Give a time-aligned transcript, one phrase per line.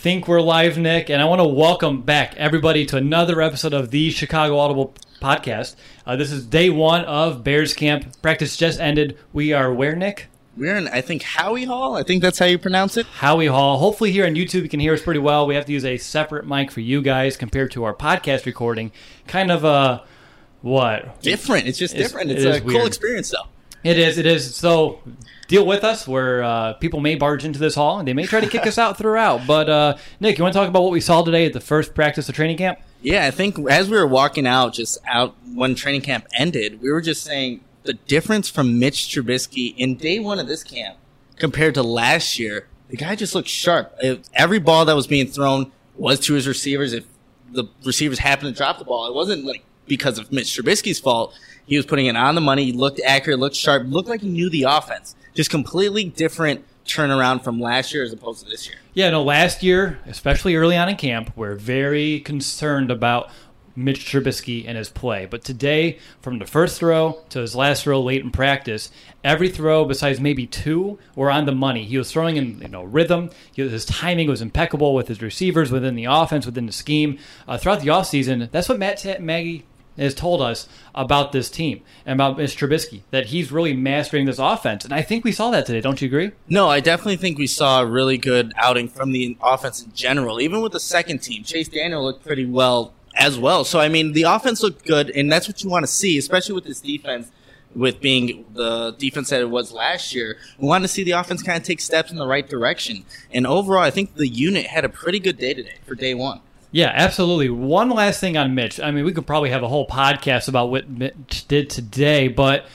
[0.00, 3.90] Think we're live, Nick, and I want to welcome back everybody to another episode of
[3.90, 5.76] the Chicago Audible Podcast.
[6.06, 8.20] Uh, this is day one of Bears Camp.
[8.22, 9.18] Practice just ended.
[9.32, 10.28] We are where, Nick?
[10.56, 11.96] We're in, I think, Howie Hall.
[11.96, 13.06] I think that's how you pronounce it.
[13.06, 13.78] Howie Hall.
[13.78, 15.46] Hopefully, here on YouTube, you can hear us pretty well.
[15.46, 18.92] We have to use a separate mic for you guys compared to our podcast recording.
[19.26, 20.02] Kind of a
[20.62, 21.20] what?
[21.22, 21.66] Different.
[21.66, 22.30] It's just It's- different.
[22.30, 22.86] it It's is a cool weird.
[22.86, 23.48] experience, though.
[23.84, 24.18] It is.
[24.18, 24.54] It is.
[24.54, 25.00] So
[25.50, 26.08] deal with us.
[26.08, 28.78] Where uh, people may barge into this hall and they may try to kick us
[28.78, 29.42] out throughout.
[29.50, 31.94] But uh, Nick, you want to talk about what we saw today at the first
[31.94, 32.78] practice of training camp?
[33.02, 36.90] Yeah, I think as we were walking out, just out when training camp ended, we
[36.92, 40.98] were just saying the difference from Mitch Trubisky in day one of this camp
[41.36, 42.68] compared to last year.
[42.88, 43.94] The guy just looked sharp.
[44.00, 46.92] If every ball that was being thrown was to his receivers.
[46.92, 47.06] If
[47.52, 51.34] the receivers happened to drop the ball, it wasn't like because of Mitch Trubisky's fault.
[51.66, 52.64] He was putting it on the money.
[52.64, 55.14] He looked accurate, looked sharp, looked like he knew the offense.
[55.34, 58.76] Just completely different turnaround from last year as opposed to this year.
[58.94, 63.30] Yeah, no, last year, especially early on in camp, we're very concerned about
[63.76, 65.26] Mitch Trubisky and his play.
[65.26, 68.90] But today, from the first throw to his last throw late in practice,
[69.24, 71.84] every throw besides maybe two were on the money.
[71.84, 73.30] He was throwing in you know rhythm.
[73.52, 77.18] He, his timing was impeccable with his receivers within the offense, within the scheme.
[77.46, 79.64] Uh, throughout the offseason, that's what Matt Ta- Nagy
[79.96, 84.38] has told us about this team and about Mitch Trubisky, that he's really mastering this
[84.38, 84.84] offense.
[84.84, 85.80] And I think we saw that today.
[85.80, 86.32] Don't you agree?
[86.48, 90.40] No, I definitely think we saw a really good outing from the offense in general.
[90.40, 93.64] Even with the second team, Chase Daniel looked pretty well as well.
[93.64, 96.54] So I mean, the offense looked good, and that's what you want to see, especially
[96.54, 97.30] with this defense.
[97.72, 101.40] With being the defense that it was last year, we wanted to see the offense
[101.40, 103.04] kind of take steps in the right direction.
[103.32, 106.40] And overall, I think the unit had a pretty good day today for day one.
[106.72, 107.50] Yeah, absolutely.
[107.50, 108.78] One last thing on Mitch.
[108.78, 112.66] I mean, we could probably have a whole podcast about what Mitch did today, but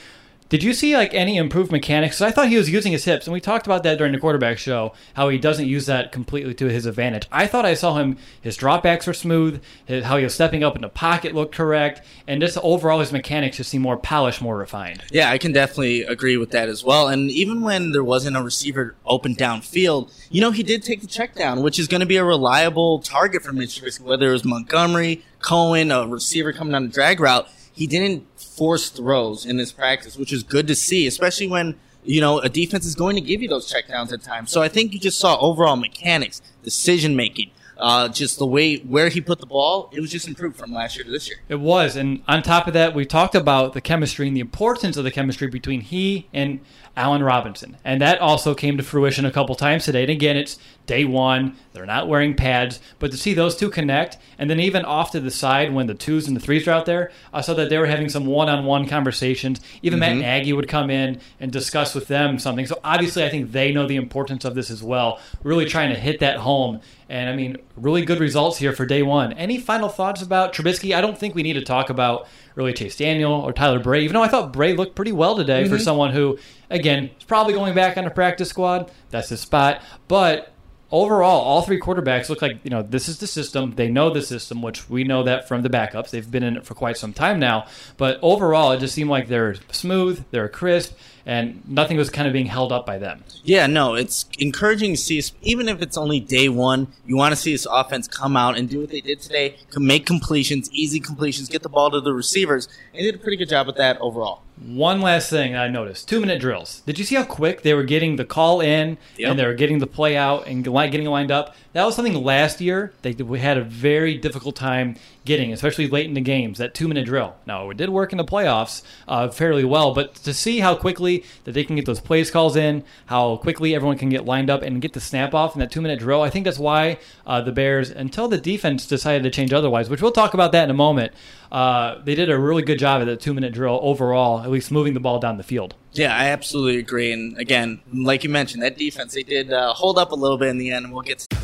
[0.48, 2.20] did you see like any improved mechanics?
[2.20, 4.58] I thought he was using his hips, and we talked about that during the quarterback
[4.58, 4.92] show.
[5.14, 7.26] How he doesn't use that completely to his advantage.
[7.32, 8.16] I thought I saw him.
[8.40, 9.60] His dropbacks were smooth.
[9.86, 13.12] His, how he was stepping up in the pocket looked correct, and just overall his
[13.12, 15.02] mechanics just seem more polished, more refined.
[15.10, 17.08] Yeah, I can definitely agree with that as well.
[17.08, 21.08] And even when there wasn't a receiver open downfield, you know, he did take the
[21.08, 24.32] check down, which is going to be a reliable target for Mitch Trubisky, whether it
[24.32, 27.48] was Montgomery, Cohen, a receiver coming on the drag route.
[27.76, 32.22] He didn't force throws in this practice, which is good to see, especially when, you
[32.22, 34.50] know, a defense is going to give you those checkdowns at times.
[34.50, 39.10] So I think you just saw overall mechanics, decision making, uh, just the way where
[39.10, 41.38] he put the ball, it was just improved from last year to this year.
[41.50, 44.96] It was, and on top of that, we talked about the chemistry and the importance
[44.96, 46.60] of the chemistry between he and
[46.96, 50.02] Allen Robinson, and that also came to fruition a couple times today.
[50.02, 54.16] And again, it's day one; they're not wearing pads, but to see those two connect,
[54.38, 56.86] and then even off to the side when the twos and the threes are out
[56.86, 59.60] there, I saw that they were having some one-on-one conversations.
[59.82, 60.20] Even Matt mm-hmm.
[60.20, 62.66] Nagy would come in and discuss with them something.
[62.66, 65.20] So obviously, I think they know the importance of this as well.
[65.42, 66.80] Really trying to hit that home.
[67.08, 69.32] And I mean, really good results here for day one.
[69.34, 70.96] Any final thoughts about Trubisky?
[70.96, 72.26] I don't think we need to talk about
[72.56, 75.68] really Chase Daniel or Tyler Bray, even though I thought Bray looked pretty well today
[75.68, 75.84] for mm-hmm.
[75.84, 76.38] someone who,
[76.70, 78.90] again, is probably going back on the practice squad.
[79.10, 79.82] That's his spot.
[80.08, 80.52] But
[80.90, 83.74] overall, all three quarterbacks look like you know this is the system.
[83.76, 86.10] They know the system, which we know that from the backups.
[86.10, 87.66] They've been in it for quite some time now.
[87.96, 92.32] But overall, it just seemed like they're smooth, they're crisp, and nothing was kind of
[92.32, 93.24] being held up by them.
[93.42, 97.36] Yeah, no, it's encouraging to see, even if it's only day one, you want to
[97.36, 101.48] see this offense come out and do what they did today, make completions, easy completions,
[101.48, 104.00] get the ball to the receivers, and they did a pretty good job with that
[104.00, 104.42] overall.
[104.64, 106.80] One last thing I noticed: two minute drills.
[106.86, 109.30] Did you see how quick they were getting the call in Yep.
[109.30, 111.54] and they were getting the play out and getting lined up?
[111.74, 114.96] That was something last year they we had a very difficult time
[115.26, 116.58] getting, especially late in the games.
[116.58, 117.36] That two minute drill.
[117.46, 121.24] Now it did work in the playoffs uh, fairly well, but to see how quickly
[121.44, 124.62] that they can get those plays calls in, how quickly everyone can get lined up
[124.62, 127.40] and get the snap off in that two minute drill, I think that's why uh,
[127.42, 130.70] the Bears, until the defense decided to change otherwise, which we'll talk about that in
[130.70, 131.12] a moment.
[131.52, 134.70] Uh, they did a really good job at the two minute drill overall, at least
[134.70, 135.74] moving the ball down the field.
[135.92, 137.12] Yeah, I absolutely agree.
[137.12, 140.48] And again, like you mentioned, that defense, they did uh, hold up a little bit
[140.48, 141.36] in the end, and we'll get to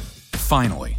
[0.52, 0.99] Finally,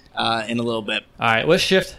[0.15, 1.03] uh, in a little bit.
[1.19, 1.97] All right, let's shift.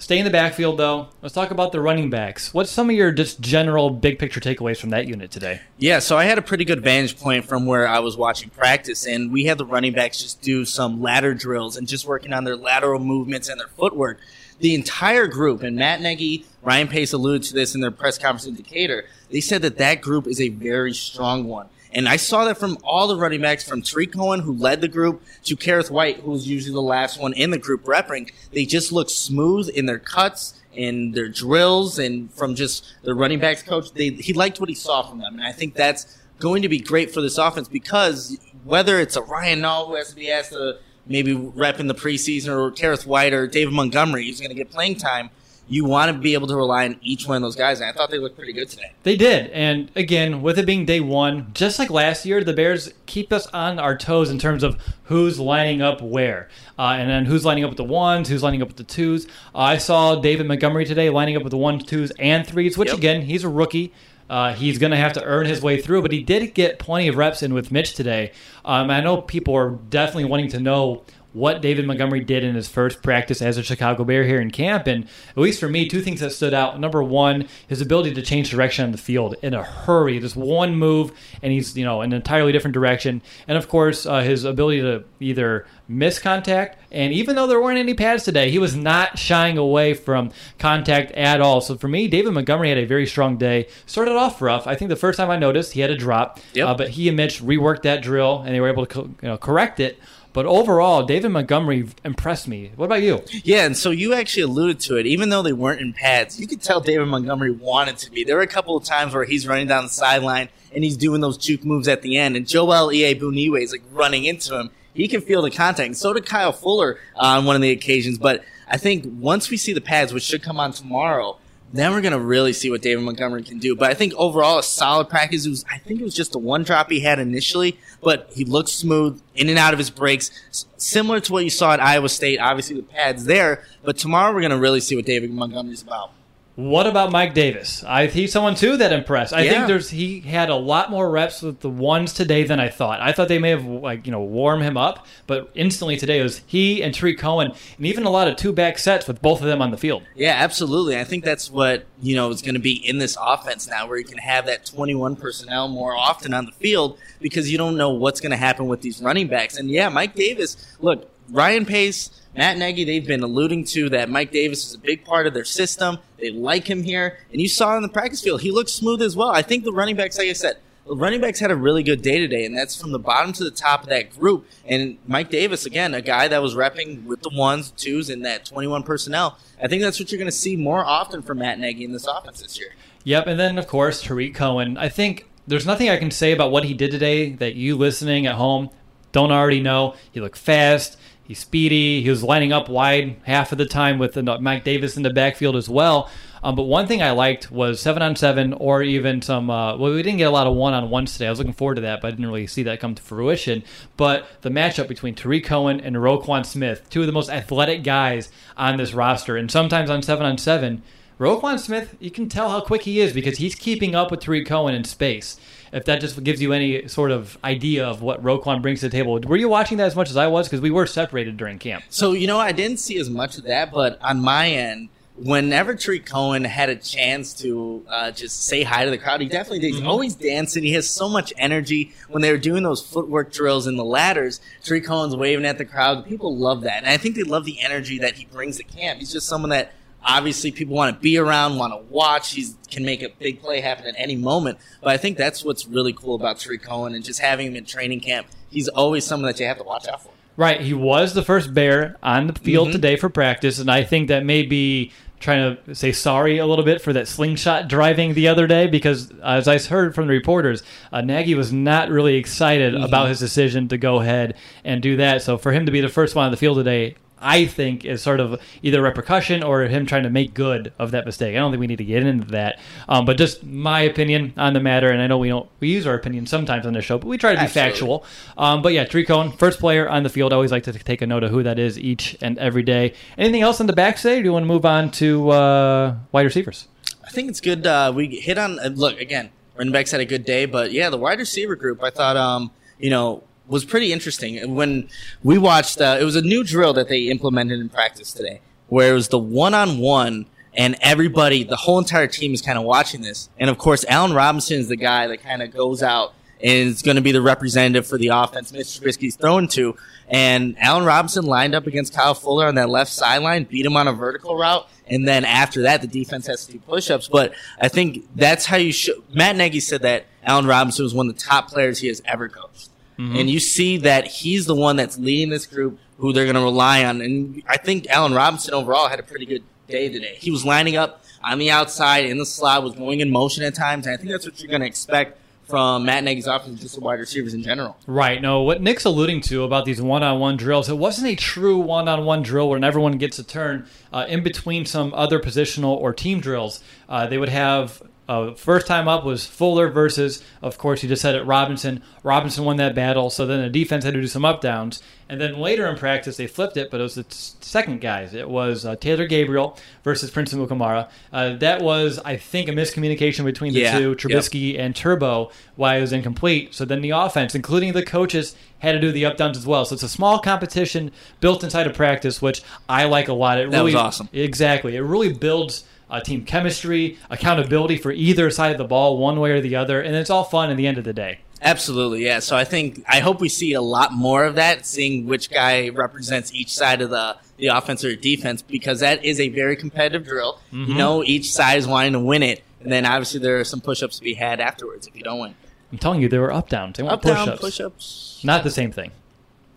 [0.00, 1.08] Stay in the backfield, though.
[1.20, 2.54] Let's talk about the running backs.
[2.54, 5.60] What's some of your just general big picture takeaways from that unit today?
[5.76, 9.06] Yeah, so I had a pretty good vantage point from where I was watching practice,
[9.06, 12.44] and we had the running backs just do some ladder drills and just working on
[12.44, 14.18] their lateral movements and their footwork.
[14.60, 18.46] The entire group, and Matt Nagy, Ryan Pace alluded to this in their press conference
[18.46, 21.68] in Decatur, they said that that group is a very strong one.
[21.92, 24.88] And I saw that from all the running backs, from Tarik Cohen, who led the
[24.88, 28.30] group, to Kerrith Whyte, who was usually the last one in the group repping.
[28.52, 33.40] They just look smooth in their cuts and their drills, and from just the running
[33.40, 35.34] backs coach, they, he liked what he saw from them.
[35.34, 39.22] And I think that's going to be great for this offense because whether it's a
[39.22, 43.06] Ryan Nall who has to be asked to maybe rep in the preseason or Kerrith
[43.06, 45.30] Whyte or David Montgomery who's going to get playing time,
[45.70, 47.80] you want to be able to rely on each one of those guys.
[47.80, 48.92] And I thought they looked pretty good today.
[49.04, 49.50] They did.
[49.52, 53.46] And again, with it being day one, just like last year, the Bears keep us
[53.48, 56.48] on our toes in terms of who's lining up where.
[56.78, 59.26] Uh, and then who's lining up with the ones, who's lining up with the twos.
[59.54, 62.88] Uh, I saw David Montgomery today lining up with the ones, twos, and threes, which
[62.88, 62.98] Yep.
[62.98, 63.92] again, he's a rookie.
[64.28, 67.08] Uh, he's going to have to earn his way through, but he did get plenty
[67.08, 68.30] of reps in with Mitch today.
[68.64, 71.02] Um, I know people are definitely wanting to know
[71.32, 74.86] what David Montgomery did in his first practice as a Chicago Bear here in camp.
[74.86, 76.80] And at least for me, two things that stood out.
[76.80, 80.18] Number one, his ability to change direction on the field in a hurry.
[80.18, 81.12] Just one move,
[81.42, 83.22] and he's you know in an entirely different direction.
[83.46, 87.78] And of course, uh, his ability to either miss contact, and even though there weren't
[87.78, 91.60] any pads today, he was not shying away from contact at all.
[91.60, 93.66] So for me, David Montgomery had a very strong day.
[93.86, 94.66] Started off rough.
[94.66, 96.66] I think the first time I noticed he had a drop, Yep.
[96.68, 99.28] uh, but he and Mitch reworked that drill, and they were able to co- you
[99.28, 99.98] know, correct it.
[100.32, 102.70] But overall, David Montgomery impressed me.
[102.76, 103.22] What about you?
[103.42, 105.06] Yeah, and so you actually alluded to it.
[105.06, 108.22] Even though they weren't in pads, you could tell David Montgomery wanted to be.
[108.22, 111.20] There were a couple of times where he's running down the sideline and he's doing
[111.20, 113.12] those juke moves at the end, and Joel E.
[113.14, 114.70] Buniwe is like running into him.
[114.94, 118.18] He can feel the contact, and so did Kyle Fuller on one of the occasions.
[118.18, 121.38] But I think once we see the pads, which should come on tomorrow,
[121.72, 123.76] then we're gonna really see what David Montgomery can do.
[123.76, 125.46] But I think overall a solid practice.
[125.46, 128.44] It was, I think it was just the one drop he had initially, but he
[128.44, 130.30] looked smooth in and out of his breaks,
[130.76, 132.38] similar to what you saw at Iowa State.
[132.38, 136.12] Obviously the pads there, but tomorrow we're gonna really see what David Montgomery's about.
[136.60, 137.82] What about Mike Davis?
[137.84, 139.32] I, he's someone too that impressed.
[139.32, 139.50] I Yeah.
[139.52, 143.00] think there's he had a lot more reps with the ones today than I thought.
[143.00, 146.22] I thought they may have like you know warmed him up, but instantly today it
[146.22, 149.40] was he and Tarik Cohen, and even a lot of two back sets with both
[149.40, 150.02] of them on the field.
[150.14, 150.98] Yeah, absolutely.
[150.98, 153.96] I think that's what you know is going to be in this offense now, where
[153.96, 157.88] you can have that 21 personnel more often on the field because you don't know
[157.90, 159.56] what's going to happen with these running backs.
[159.56, 160.56] And yeah, Mike Davis.
[160.80, 165.04] Look, Ryan Pace, Matt Nagy, they've been alluding to that Mike Davis is a big
[165.04, 165.98] part of their system.
[166.18, 169.16] They like him here, and you saw in the practice field he looked smooth as
[169.16, 169.30] well.
[169.30, 170.58] I think the running backs, like I said.
[170.86, 173.44] The running backs had a really good day today, and that's from the bottom to
[173.44, 174.46] the top of that group.
[174.64, 178.44] And Mike Davis, again, a guy that was repping with the ones, twos, and that
[178.44, 179.38] 21 personnel.
[179.62, 182.06] I think that's what you're going to see more often from Matt Nagy in this
[182.06, 182.70] offense this year.
[183.04, 184.76] Yep, and then of course Tarik Cohen.
[184.76, 188.26] I think there's nothing I can say about what he did today that you listening
[188.26, 188.70] at home
[189.12, 189.94] don't already know.
[190.12, 190.96] He looked fast.
[191.30, 192.02] He's speedy.
[192.02, 195.54] He was lining up wide half of the time with Mike Davis in the backfield
[195.54, 196.10] as well.
[196.42, 199.48] Um, but one thing I liked was seven on seven, or even some.
[199.48, 201.28] Uh, well, we didn't get a lot of one on ones today.
[201.28, 203.62] I was looking forward to that, but I didn't really see that come to fruition.
[203.96, 208.32] But the matchup between Tarik Cohen and Roquan Smith, two of the most athletic guys
[208.56, 210.82] on this roster, and sometimes on seven on seven.
[211.20, 214.46] Roquan Smith, you can tell how quick he is because he's keeping up with Tarik
[214.46, 215.38] Cohen in space.
[215.72, 218.96] If that just gives you any sort of idea of what Roquan brings to the
[218.96, 220.48] table, were you watching that as much as I was?
[220.48, 221.84] Because we were separated during camp.
[221.90, 225.74] So you know, I didn't see as much of that, but on my end, whenever
[225.74, 229.58] Tarik Cohen had a chance to uh, just say hi to the crowd, he definitely
[229.58, 229.68] did.
[229.68, 229.86] He's Mm-hmm.
[229.88, 230.62] always dancing.
[230.62, 231.92] He has so much energy.
[232.08, 235.64] When they were doing those footwork drills in the ladders, Tarik Cohen's waving at the
[235.64, 236.04] crowd.
[236.06, 238.98] People love that, and I think they love the energy that he brings to camp.
[238.98, 239.72] He's just someone that
[240.04, 242.32] obviously people want to be around, want to watch.
[242.32, 244.58] He can make a big play happen at any moment.
[244.82, 247.64] But I think that's what's really cool about Tarik Cohen and just having him in
[247.64, 248.26] training camp.
[248.50, 250.10] He's always someone that you have to watch out for.
[250.36, 252.72] Right, he was the first Bear on the field Mm-hmm.
[252.72, 256.64] today for practice, and I think that may be trying to say sorry a little
[256.64, 260.62] bit for that slingshot driving the other day because, as I heard from the reporters,
[260.92, 262.84] uh, Nagy was not really excited Mm-hmm.
[262.84, 265.20] about his decision to go ahead and do that.
[265.20, 268.02] So for him to be the first one on the field today, I think is
[268.02, 271.34] sort of either repercussion or him trying to make good of that mistake.
[271.36, 272.58] I don't think we need to get into that,
[272.88, 274.90] um, but just my opinion on the matter.
[274.90, 277.18] And I know we don't we use our opinion sometimes on the show, but we
[277.18, 277.70] try to be Absolutely.
[277.70, 278.04] factual.
[278.38, 280.32] Um, but yeah, Tree Cohen, first player on the field.
[280.32, 282.94] I always like to take a note of who that is each and every day.
[283.18, 284.18] Anything else on the back today?
[284.18, 286.68] Do you want to move on to uh, wide receivers?
[287.04, 287.66] I think it's good.
[287.66, 289.30] Uh, we hit on uh, look again.
[289.56, 291.82] Running backs had a good day, but yeah, the wide receiver group.
[291.82, 294.54] I thought, um, you know, was pretty interesting.
[294.54, 294.88] When
[295.22, 298.92] we watched, uh, it was a new drill that they implemented in practice today, where
[298.92, 303.28] it was the one-on-one, and everybody, the whole entire team is kind of watching this.
[303.38, 306.80] And of course, Allen Robinson is the guy that kind of goes out and is
[306.80, 309.76] going to be the representative for the offense Mitch Trubisky's thrown to.
[310.08, 313.86] And Allen Robinson lined up against Kyle Fuller on that left sideline, beat him on
[313.86, 317.08] a vertical route, and then after that, the defense has to do push-ups.
[317.08, 318.96] But I think that's how you should.
[319.14, 322.28] Matt Nagy said that Allen Robinson was one of the top players he has ever
[322.28, 322.69] coached,
[323.16, 326.42] and you see that he's the one that's leading this group, who they're going to
[326.42, 327.00] rely on.
[327.00, 330.16] And I think Allen Robinson overall had a pretty good day today.
[330.18, 333.54] He was lining up on the outside in the slot, was going in motion at
[333.54, 336.76] times, and I think that's what you're going to expect from Matt Nagy's offense, just
[336.76, 337.76] the wide receivers in general.
[337.86, 338.22] Right.
[338.22, 342.48] No, what Nick's alluding to about these one-on-one drills, it wasn't a true one-on-one drill
[342.48, 343.66] where everyone gets a turn.
[343.92, 347.82] Uh, in between some other positional or team drills, uh, they would have.
[348.10, 351.80] Uh, first time up was Fuller versus, of course, you just said it, Robinson.
[352.02, 354.82] Robinson won that battle, so then the defense had to do some up downs.
[355.08, 357.08] And then later in practice, they flipped it, but it was the t-
[357.40, 358.12] second guys.
[358.12, 360.88] It was uh, Taylor Gabriel versus Prince Amukamara.
[361.12, 363.98] Uh, that was, I think, a miscommunication between the Yeah, two, yep.
[363.98, 366.52] Trubisky and Turbo, why it was incomplete.
[366.52, 369.64] So then the offense, including the coaches, had to do the up downs as well.
[369.64, 370.90] So it's a small competition
[371.20, 373.38] built inside of practice, which I like a lot.
[373.38, 374.08] It That was awesome.
[374.12, 374.74] Exactly.
[374.74, 379.32] It really builds uh, team chemistry, accountability for either side of the ball, one way
[379.32, 381.20] or the other, and it's all fun at the end of the day.
[381.42, 382.18] Absolutely, yeah.
[382.18, 385.70] So I think I hope we see a lot more of that, seeing which guy
[385.70, 390.04] represents each side of the the offense or defense, because that is a very competitive
[390.04, 390.38] drill.
[390.52, 390.72] Mm-hmm.
[390.72, 393.62] You know, each side is wanting to win it, and then obviously there are some
[393.62, 395.34] push-ups to be had afterwards if you don't win.
[395.72, 396.76] I'm telling you, they were up downs.
[396.76, 397.40] They weren't Up down push-ups.
[397.40, 398.20] push-ups.
[398.24, 398.90] Not the same thing.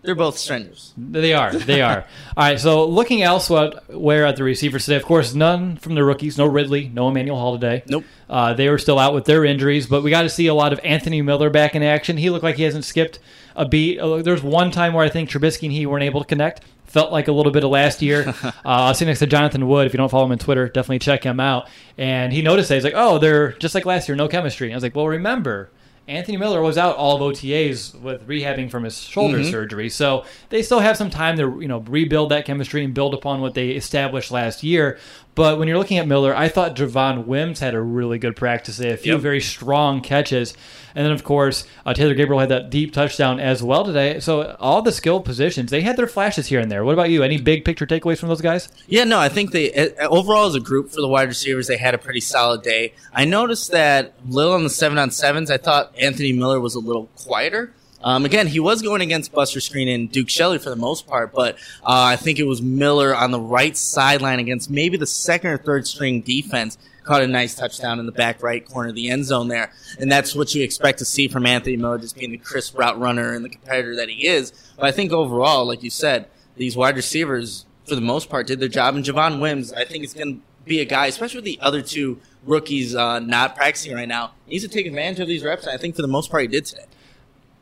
[0.04, 0.92] They're both strenuous.
[0.98, 1.54] They are.
[1.54, 2.04] They are.
[2.36, 2.60] All right.
[2.60, 6.36] So looking elsewhere where at the receivers today, of course, none from the rookies.
[6.36, 6.90] No Ridley.
[6.92, 7.84] No Emmanuel Hall today.
[7.88, 8.04] Nope.
[8.28, 10.74] Uh, they were still out with their injuries, but we got to see a lot
[10.74, 12.18] of Anthony Miller back in action.
[12.18, 13.18] He looked like he hasn't skipped
[13.56, 13.98] a beat.
[13.98, 16.60] Uh, There's one time where I think Trubisky and he weren't able to connect.
[16.84, 18.28] Felt like a little bit of last year.
[18.42, 19.86] uh, I was sitting next to Jonathan Wood.
[19.86, 21.68] If you don't follow him on Twitter, definitely check him out.
[21.96, 22.74] And he noticed that.
[22.74, 24.68] He's like, oh, they're just like last year, no chemistry.
[24.68, 25.70] And I was like, well, remember,
[26.06, 29.50] Anthony Miller was out all of OTAs with rehabbing from his shoulder mm-hmm.
[29.50, 33.14] surgery, so they still have some time to you know rebuild that chemistry and build
[33.14, 34.98] upon what they established last year.
[35.34, 38.76] But when you're looking at Miller, I thought Javon Wims had a really good practice
[38.76, 39.20] today, a few Yep.
[39.22, 40.54] very strong catches,
[40.94, 44.20] and then of course uh, Taylor Gabriel had that deep touchdown as well today.
[44.20, 46.84] So all the skill positions, they had their flashes here and there.
[46.84, 47.22] What about you?
[47.22, 48.68] Any big picture takeaways from those guys?
[48.86, 51.94] Yeah, no, I think they overall as a group for the wide receivers they had
[51.94, 52.94] a pretty solid day.
[53.12, 55.50] I noticed that little on the seven on sevens.
[55.50, 57.72] I thought Anthony Miller was a little quieter.
[58.04, 61.32] Um, again, he was going against Buster Skrine and Duke Shelley for the most part,
[61.32, 65.50] but uh, I think it was Miller on the right sideline against maybe the second
[65.50, 69.08] or third string defense caught a nice touchdown in the back right corner of the
[69.08, 72.32] end zone there, and that's what you expect to see from Anthony Miller, just being
[72.32, 74.52] the crisp route runner and the competitor that he is.
[74.76, 78.58] But I think overall, like you said, these wide receivers for the most part did
[78.58, 81.44] their job, and Javon Wims, I think is going to be a guy, especially with
[81.44, 85.28] the other two rookies uh, not practicing right now, he needs to take advantage of
[85.28, 85.66] these reps.
[85.66, 86.86] I think for the most part, he did today.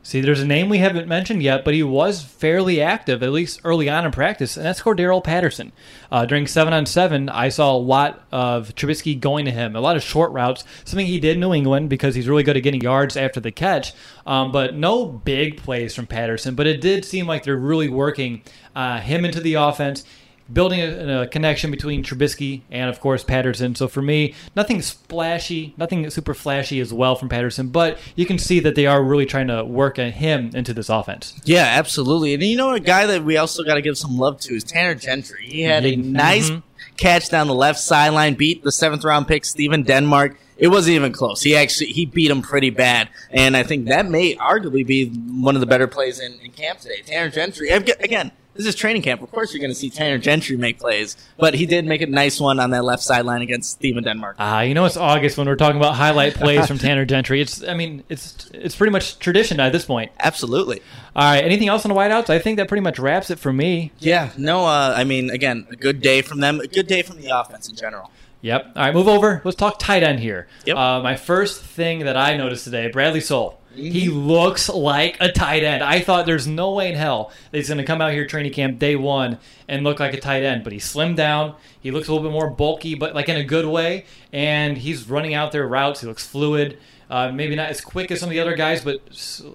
[0.05, 3.61] See, there's a name we haven't mentioned yet, but he was fairly active, at least
[3.63, 5.71] early on in practice, and that's Cordarrelle Patterson.
[6.11, 9.79] Uh, during 7 on 7, I saw a lot of Trubisky going to him, a
[9.79, 12.63] lot of short routes, something he did in New England because he's really good at
[12.63, 13.93] getting yards after the catch,
[14.25, 16.53] um, but no big plays from Patterson.
[16.53, 18.41] But it did seem like they're really working
[18.75, 20.03] uh, him into the offense
[20.51, 23.75] building a, a, connection between Trubisky and, of course, Patterson.
[23.75, 28.37] So for me, nothing splashy, nothing super flashy as well from Patterson, but you can
[28.37, 31.39] see that they are really trying to work him into this offense.
[31.45, 32.33] Yeah, absolutely.
[32.33, 34.63] And you know, a guy that we also got to give some love to is
[34.63, 35.45] Tanner Gentry.
[35.45, 36.95] He had a nice mm-hmm.
[36.97, 40.37] catch down the left sideline, beat the seventh round pick Stephen Denmark.
[40.57, 41.41] It wasn't even close.
[41.41, 45.55] He actually he beat him pretty bad, and I think that may arguably be one
[45.55, 47.01] of the better plays in, in camp today.
[47.05, 49.21] Tanner Gentry again this is training camp.
[49.21, 52.05] Of course, you're going to see Tanner Gentry make plays, but he did make a
[52.05, 54.35] nice one on that left sideline against Stephen Denmark.
[54.39, 57.41] Ah, uh, you know it's August when we're talking about highlight plays from Tanner Gentry.
[57.41, 60.11] It's, I mean, it's it's pretty much tradition at this point.
[60.19, 60.81] Absolutely.
[61.15, 61.43] All right.
[61.43, 62.29] Anything else on the wideouts?
[62.29, 63.91] I think that pretty much wraps it for me.
[63.99, 64.31] Yeah.
[64.37, 64.65] No.
[64.65, 66.59] Uh, I mean, again, a good day from them.
[66.59, 68.11] A good day from the offense in general.
[68.41, 68.73] Yep.
[68.75, 68.93] All right.
[68.93, 69.41] Move over.
[69.43, 70.47] Let's talk tight end here.
[70.65, 70.75] Yep.
[70.75, 73.59] Uh, my first thing that I noticed today, Bradley Sowell.
[73.75, 75.83] He looks like a tight end.
[75.83, 78.53] I thought there's no way in hell that he's going to come out here training
[78.53, 80.63] camp day one and look like a tight end.
[80.63, 81.55] But he slimmed down.
[81.79, 84.05] He looks a little bit more bulky, but like in a good way.
[84.31, 86.01] And he's running out there routes.
[86.01, 86.77] He looks fluid.
[87.13, 88.99] Uh, maybe not as quick as some of the other guys, but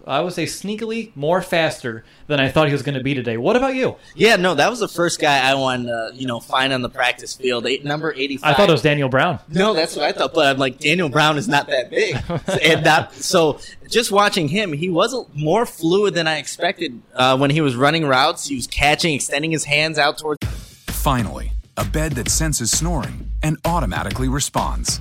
[0.06, 3.36] I would say sneakily more faster than I thought he was going to be today.
[3.36, 3.96] What about you?
[4.14, 6.88] Yeah, no, that was the first guy I wanted to, you know, find on the
[6.88, 7.66] practice field.
[7.66, 8.48] Eight, number 85.
[8.48, 9.40] I thought it was Daniel Brown.
[9.48, 12.14] No, that's what I thought, but I'm like, Daniel Brown is not that big.
[12.62, 17.50] and that, so just watching him, he was more fluid than I expected uh, when
[17.50, 18.46] he was running routes.
[18.46, 20.38] He was catching, extending his hands out towards.
[20.86, 25.00] Finally, a bed that senses snoring and automatically responds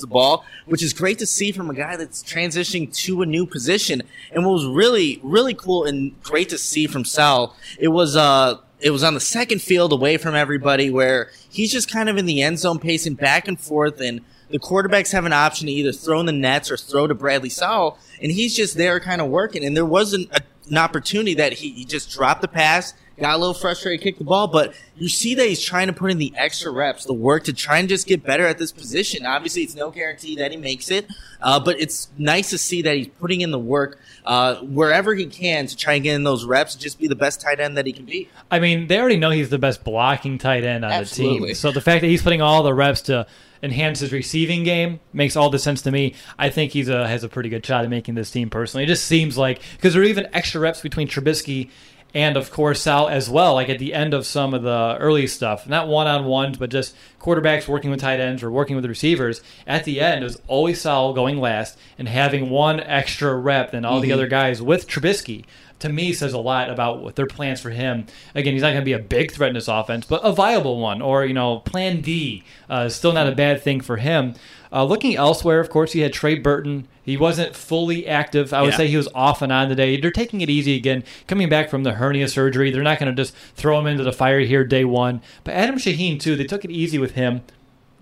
[0.00, 3.46] the ball, which is great to see from a guy that's transitioning to a new
[3.46, 4.02] position.
[4.32, 8.58] And what was really, really cool and great to see from Sal, it was, uh,
[8.80, 12.26] it was on the second field away from everybody where he's just kind of in
[12.26, 15.92] the end zone pacing back and forth and the quarterbacks have an option to either
[15.92, 19.28] throw in the nets or throw to Bradley Sowell, and he's just there kind of
[19.28, 19.64] working.
[19.64, 20.30] And there wasn't
[20.68, 24.24] an opportunity that he, he just dropped the pass, got a little frustrated, kicked the
[24.24, 27.44] ball, but you see that he's trying to put in the extra reps, the work
[27.44, 29.26] to try and just get better at this position.
[29.26, 31.06] Obviously, it's no guarantee that he makes it,
[31.40, 35.26] uh, but it's nice to see that he's putting in the work uh, wherever he
[35.26, 37.76] can to try and get in those reps and just be the best tight end
[37.76, 38.28] that he can be.
[38.50, 41.40] I mean, they already know he's the best blocking tight end on Absolutely.
[41.40, 41.54] the team.
[41.54, 43.26] So the fact that he's putting all the reps to
[43.62, 46.14] enhance his receiving game makes all the sense to me.
[46.38, 48.84] I think he's a, has a pretty good shot at making this team personally.
[48.84, 51.70] It just seems like because there are even extra reps between Trubisky
[52.14, 53.54] and of course Sal as well.
[53.54, 56.70] Like at the end of some of the early stuff, not one on ones, but
[56.70, 59.40] just quarterbacks working with tight ends or working with receivers.
[59.66, 63.84] At the end, it was always Sal going last and having one extra rep than
[63.84, 64.08] all mm-hmm.
[64.08, 65.44] the other guys with Trubisky.
[65.80, 68.06] To me, says a lot about what their plans for him.
[68.34, 70.78] Again, he's not going to be a big threat in this offense, but a viable
[70.78, 72.44] one, or you know, Plan D.
[72.68, 74.34] Uh, still not a bad thing for him.
[74.72, 76.86] Uh, looking elsewhere, of course, he had Trey Burton.
[77.02, 78.52] He wasn't fully active.
[78.52, 78.76] I would yeah.
[78.76, 80.00] say he was off and on today.
[80.00, 82.70] They're taking it easy again, coming back from the hernia surgery.
[82.70, 85.22] They're not going to just throw him into the fire here day one.
[85.42, 87.42] But Adam Shaheen, too, they took it easy with him.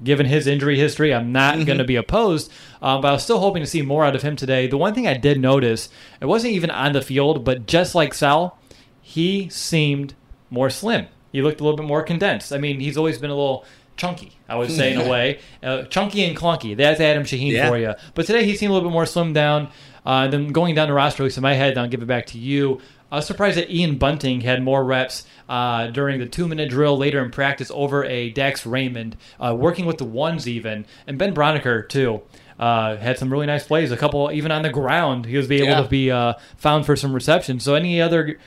[0.04, 1.64] Given his injury history, I'm not mm-hmm.
[1.64, 4.22] going to be opposed, um, but I was still hoping to see more out of
[4.22, 4.68] him today.
[4.68, 5.88] The one thing I did notice,
[6.20, 8.56] it wasn't even on the field, but just like Sal,
[9.02, 10.14] he seemed
[10.50, 11.08] more slim.
[11.32, 12.52] He looked a little bit more condensed.
[12.52, 13.64] I mean, he's always been a little
[13.98, 16.76] chunky, I would say in a way, uh, chunky and clunky.
[16.76, 17.68] That's Adam Shaheen yeah.
[17.68, 17.94] for you.
[18.14, 19.68] But today he seemed a little bit more slimmed down.
[20.06, 22.26] Uh, then going down the roster list in my head, and I'll give it back
[22.26, 22.80] to you.
[23.10, 27.22] I was surprised that Ian Bunting had more reps uh, during the two-minute drill later
[27.22, 31.88] in practice over a Dax Raymond, uh, working with the ones even, and Ben Braunecker
[31.88, 32.22] too.
[32.58, 33.92] Uh, had some really nice plays.
[33.92, 35.82] A couple even on the ground, he was able yeah.
[35.82, 37.62] to be uh, found for some receptions.
[37.62, 38.38] So, any other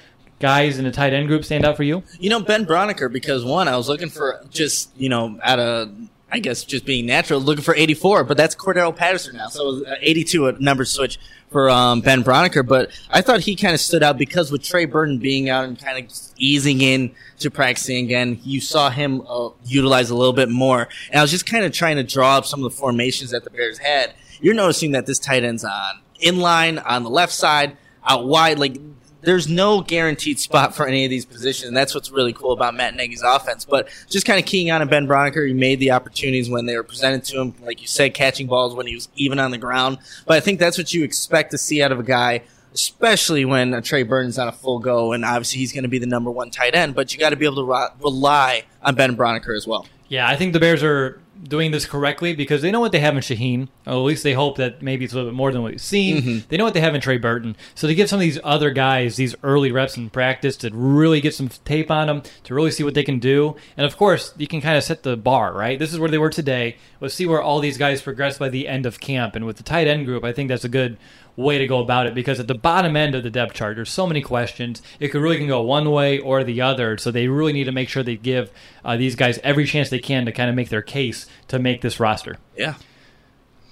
[0.41, 2.03] guys in the tight end group stand out for you?
[2.19, 5.91] You know, Ben Braunecker, because one, I was looking for just, you know, at a,
[6.31, 9.47] I guess just being natural, looking for 84, but that's Cordarrelle Patterson now.
[9.47, 12.65] So 82 a number switch for um, Ben Braunecker.
[12.65, 15.77] But I thought he kind of stood out because with Trey Burton being out and
[15.77, 20.49] kind of easing in to practicing again, you saw him uh, utilize a little bit
[20.49, 20.87] more.
[21.09, 23.43] And I was just kind of trying to draw up some of the formations that
[23.43, 24.13] the Bears had.
[24.39, 27.77] You're noticing that this tight end's on inline on the left side,
[28.07, 28.59] out wide.
[28.59, 28.77] Like
[29.21, 31.67] there's no guaranteed spot for any of these positions.
[31.67, 33.65] And that's what's really cool about Matt Nagy's offense.
[33.65, 36.83] But just kind of keying on Ben Braunecker, he made the opportunities when they were
[36.83, 37.53] presented to him.
[37.63, 39.99] Like you said, catching balls when he was even on the ground.
[40.25, 42.41] But I think that's what you expect to see out of a guy
[42.73, 45.99] especially when uh, Trey Burton's on a full go, and obviously he's going to be
[45.99, 46.95] the number one tight end.
[46.95, 49.85] But you got to be able to re- rely on Ben Braunecker as well.
[50.07, 53.15] Yeah, I think the Bears are doing this correctly because they know what they have
[53.15, 53.67] in Shaheen.
[53.85, 55.81] Or at least they hope that maybe it's a little bit more than what we've
[55.81, 56.17] seen.
[56.17, 56.47] Mm-hmm.
[56.49, 57.55] They know what they have in Trey Burton.
[57.75, 61.21] So to give some of these other guys these early reps in practice to really
[61.21, 63.55] get some tape on them, to really see what they can do.
[63.77, 65.79] And of course, you can kind of set the bar, right?
[65.79, 66.77] This is where they were today.
[66.99, 69.35] Let's see where all these guys progress by the end of camp.
[69.35, 70.97] And with the tight end group, I think that's a good
[71.35, 73.89] way to go about it because at the bottom end of the depth chart, there's
[73.89, 74.81] so many questions.
[74.99, 76.97] It could really can go one way or the other.
[76.97, 78.51] So they really need to make sure they give
[78.83, 81.81] uh, these guys every chance they can to kind of make their case to make
[81.81, 82.37] this roster.
[82.57, 82.75] Yeah.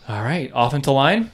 [0.08, 1.32] All right, offensive line.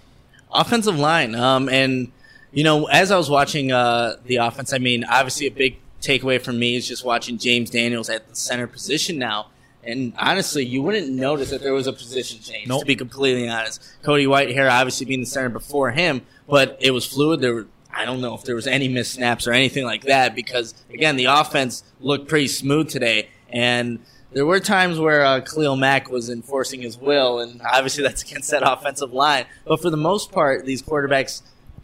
[0.52, 1.34] Offensive line.
[1.34, 2.12] Um, and,
[2.52, 6.42] you know, as I was watching uh, the offense, I mean, obviously a big takeaway
[6.42, 9.48] from me is just watching James Daniels at the center position now.
[9.86, 12.82] And honestly, you wouldn't notice that there was a position change, Nope.
[12.82, 13.82] to be completely honest.
[14.04, 17.40] Cody Whitehair obviously being the center before him, but it was fluid.
[17.42, 20.36] There were, I don't know if there was any missed snaps or anything like that
[20.36, 23.30] because, again, the offense looked pretty smooth today.
[23.50, 24.00] And
[24.34, 28.52] there were times where uh, Khalil Mack was enforcing his will, and obviously that's against
[28.52, 29.46] that offensive line.
[29.66, 31.42] But for the most part, these quarterbacks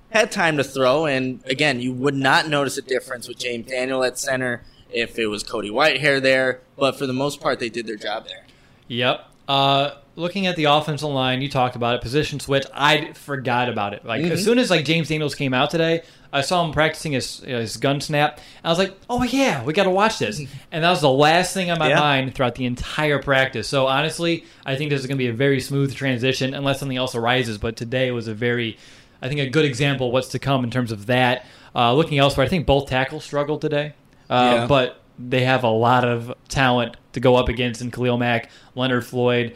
[0.09, 4.03] had time to throw, and again, you would not notice a difference with James Daniel
[4.03, 6.61] at center if it was Cody Whitehair there.
[6.77, 8.45] But for the most part, they did their job there.
[8.87, 9.25] Yep.
[9.47, 12.01] Uh, looking at the offensive line, you talked about it.
[12.01, 12.65] Position switch.
[12.73, 14.05] I forgot about it.
[14.05, 17.39] Like as soon as like James Daniels came out today, I saw him practicing his
[17.39, 18.39] his gun snap.
[18.63, 20.41] I was like, oh yeah, we got to watch this.
[20.71, 21.99] And that was the last thing on my Yeah.
[21.99, 23.67] mind throughout the entire practice.
[23.67, 26.97] So honestly, I think this is going to be a very smooth transition unless something
[26.97, 27.57] else arises.
[27.57, 28.77] But today was a very,
[29.21, 31.45] I think, a good example of what's to come in terms of that.
[31.75, 33.93] Uh, looking elsewhere, I think both tackles struggled today.
[34.31, 34.67] Uh, Yeah.
[34.67, 39.05] But they have a lot of talent to go up against in Khalil Mack, Leonard
[39.05, 39.55] Floyd.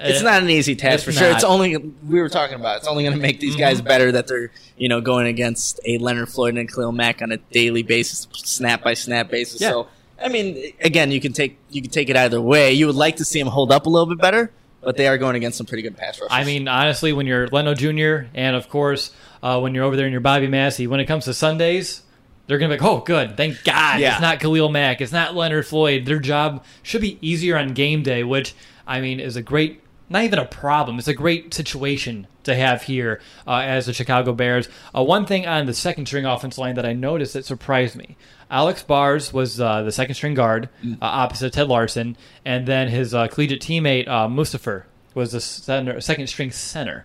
[0.00, 1.28] It's Uh, not an easy task it's for sure.
[1.28, 1.36] not.
[1.36, 2.78] It's only we were talking about.
[2.78, 5.98] It's only going to make these guys better that they're you know going against a
[5.98, 9.60] Leonard Floyd and Khalil Mack on a daily basis, snap by snap basis.
[9.60, 9.70] Yeah.
[9.70, 9.88] So
[10.20, 12.72] I mean, again, you can take you can take it either way.
[12.72, 14.50] You would like to see them hold up a little bit better,
[14.82, 16.28] but they are going against some pretty good pass rushers.
[16.32, 18.28] I mean, honestly, when you're Leno Jr.
[18.34, 19.12] and of course
[19.44, 22.02] uh, when you're over there in your Bobby Massie, when it comes to Sundays,
[22.48, 24.12] they're gonna be like, "Oh, good, thank God, Yeah.
[24.14, 28.02] it's not Khalil Mack, it's not Leonard Floyd." Their job should be easier on game
[28.02, 28.54] day, which
[28.86, 29.80] I mean is a great,
[30.10, 30.98] not even a problem.
[30.98, 34.68] It's a great situation to have here uh, as the Chicago Bears.
[34.96, 38.16] Uh, one thing on the second string offense line that I noticed that surprised me:
[38.50, 43.12] Alex Bars was uh, the second string guard uh, opposite Ted Larsen, and then his
[43.14, 44.84] uh, collegiate teammate uh, Mustipher
[45.14, 47.04] was the center, second string center.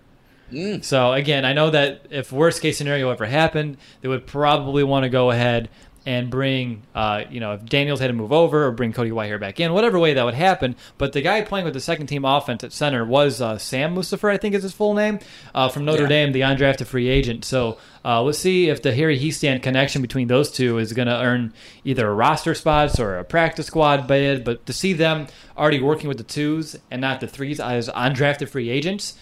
[0.82, 5.04] So again, I know that if worst case scenario ever happened, they would probably want
[5.04, 5.70] to go ahead
[6.06, 9.40] and bring, uh, you know, if Daniels had to move over or bring Cody Whitehair
[9.40, 10.76] back in, whatever way that would happen.
[10.98, 14.30] But the guy playing with the second team offense at center was uh, Sam Mustipher,
[14.30, 15.20] I think is his full name,
[15.56, 16.10] uh, from Notre Yeah.
[16.10, 17.46] Dame, the undrafted free agent.
[17.46, 21.22] So uh, let's see if the Harry Hiestand connection between those two is going to
[21.22, 21.54] earn
[21.86, 24.44] either a roster spots or a practice squad bid.
[24.44, 28.50] But to see them already working with the twos and not the threes as undrafted
[28.50, 29.18] free agents.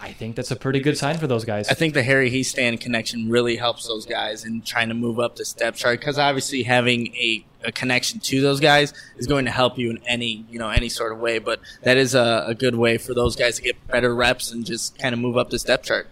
[0.00, 1.68] I think that's a pretty good sign for those guys.
[1.68, 5.36] I think the Harry Hiestand connection really helps those guys in trying to move up
[5.36, 9.50] the step chart because obviously having a, a connection to those guys is going to
[9.50, 11.38] help you in any you know any sort of way.
[11.38, 14.64] But that is a, a good way for those guys to get better reps and
[14.64, 16.08] just kind of move up the step chart.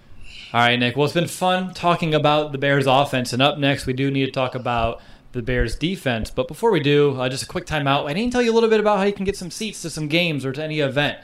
[0.53, 0.96] All right, Nick.
[0.96, 4.27] Well, it's been fun talking about the Bears' offense, and up next we do need
[4.27, 5.01] to talk about
[5.33, 6.31] the Bears' defense.
[6.31, 8.09] But before we do, uh, just a quick timeout.
[8.09, 9.83] I need to tell you a little bit about how you can get some seats
[9.83, 11.18] to some games or to any event.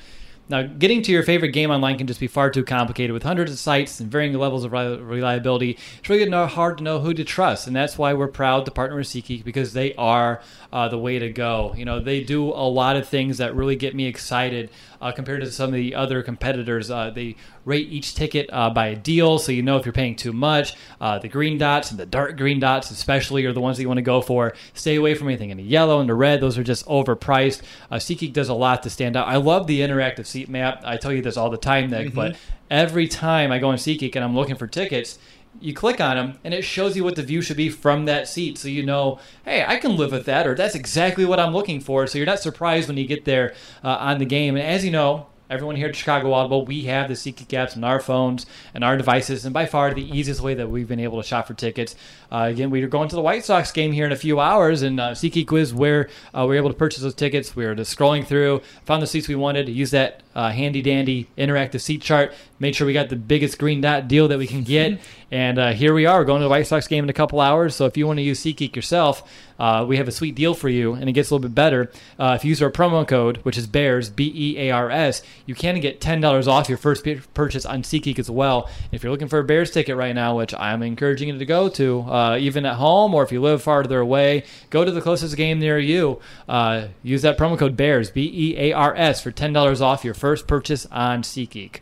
[0.49, 3.53] Now, getting to your favorite game online can just be far too complicated with hundreds
[3.53, 5.79] of sites and varying levels of reliability.
[5.99, 8.97] It's really hard to know who to trust, and that's why we're proud to partner
[8.97, 11.75] with SeatGeek because they are uh, the way to go.
[11.77, 14.71] You know, they do a lot of things that really get me excited
[15.03, 16.91] uh, compared to some of the other competitors.
[16.91, 20.17] Uh, they rate each ticket uh, by a deal, so you know if you're paying
[20.17, 20.75] too much.
[21.01, 23.89] Uh, the green dots and the dark green dots, especially, are the ones that you
[23.89, 24.55] want to go for.
[24.75, 27.63] Stay away from anything in the yellow and the red; those are just overpriced.
[27.91, 29.27] Uh, SeatGeek does a lot to stand out.
[29.27, 30.83] I love the interactive seat map.
[30.85, 32.37] I tell you this all the time, Nick, but
[32.71, 35.19] every time I go on SeatGeek and I'm looking for tickets.
[35.61, 38.27] You click on them, and it shows you what the view should be from that
[38.27, 41.53] seat, so you know, hey, I can live with that, or that's exactly what I'm
[41.53, 42.07] looking for.
[42.07, 43.53] So you're not surprised when you get there
[43.85, 44.57] uh, on the game.
[44.57, 47.85] And as you know, everyone here at Chicago Audible, we have the SeatGeek apps on
[47.85, 51.21] our phones and our devices, and by far the easiest way that we've been able
[51.21, 51.95] to shop for tickets.
[52.33, 54.81] Uh, again, we are going to the White Sox game here in a few hours,
[54.81, 57.55] and uh, SeatGeek was where uh, we were able to purchase those tickets.
[57.55, 61.29] We were just scrolling through, found the seats we wanted, used that uh, handy dandy
[61.37, 64.63] interactive seat chart, made sure we got the biggest green dot deal that we can
[64.63, 64.99] get.
[65.31, 66.21] and uh, here we are.
[66.21, 67.75] We're going to the White Sox game in a couple hours.
[67.75, 70.69] So if you want to use SeatGeek yourself, uh, we have a sweet deal for
[70.69, 71.91] you, and it gets a little bit better.
[72.19, 75.23] Uh, if you use our promo code, which is Bears, B E A R S,
[75.47, 78.69] you can get $10 off your first purchase on SeatGeek as well.
[78.91, 81.69] If you're looking for a Bears ticket right now, which I'm encouraging you to go
[81.69, 85.37] to, uh, even at home or if you live farther away, go to the closest
[85.37, 86.21] game near you.
[86.49, 90.15] Uh, use that promo code Bears, B E A R S, for $10 off your
[90.15, 91.81] first purchase on SeatGeek.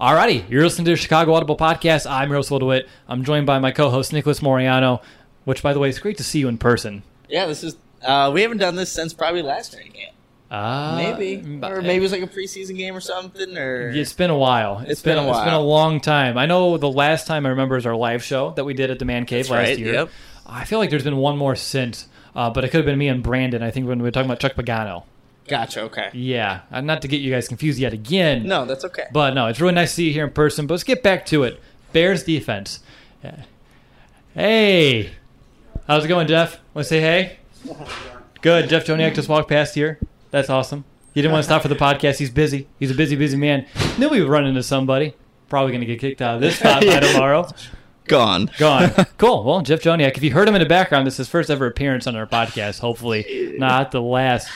[0.00, 2.10] Alrighty, you're listening to the Chicago Audible Podcast.
[2.10, 2.88] I'm Russell DeWitt.
[3.08, 5.02] I'm joined by my co-host Nicholas Moriano,
[5.44, 7.02] which, by the way, it's great to see you in person.
[7.28, 7.76] Yeah, this is.
[8.02, 10.15] Uh, we haven't done this since probably last training camp.
[10.50, 13.58] Uh, Maybe, or maybe it was like a preseason game or something.
[13.58, 14.84] Or It's been a while.
[14.86, 15.38] It's been a while.
[15.38, 16.38] It's been a long time.
[16.38, 19.00] I know the last time I remember is our live show that we did at
[19.00, 19.92] the Man Cave That's last right, year.
[19.92, 20.10] yep.
[20.46, 22.06] I feel like there's been one more since,
[22.36, 23.60] uh, but it could have been me and Brandon.
[23.62, 25.02] I think when we were talking about Chuck Pagano.
[25.48, 25.80] gotcha.
[25.82, 26.10] Okay.
[26.12, 28.46] Yeah, uh, not to get you guys confused yet again.
[28.46, 29.06] No, that's okay.
[29.12, 30.68] But no, it's really nice to see you here in person.
[30.68, 31.60] But let's get back to it.
[31.92, 32.78] Bears defense.
[33.24, 33.42] Yeah.
[34.34, 35.10] Hey,
[35.88, 36.60] how's it going, Jeff?
[36.72, 37.38] Want to say hey?
[38.42, 38.68] Good.
[38.68, 39.98] Jeff Joniak just walked past here.
[40.36, 40.84] That's awesome.
[41.14, 42.18] He didn't want to stop for the podcast.
[42.18, 42.68] He's busy.
[42.78, 43.64] He's a busy, busy man.
[43.96, 45.14] Knew we would run into somebody.
[45.48, 47.48] Probably going to get kicked out of this spot by tomorrow.
[48.04, 48.50] Gone.
[48.58, 48.90] Gone.
[49.16, 49.44] Cool.
[49.44, 51.66] Well, Jeff Joniak, if you heard him in the background, this is his first ever
[51.66, 52.80] appearance on our podcast.
[52.80, 54.46] Hopefully, not the last.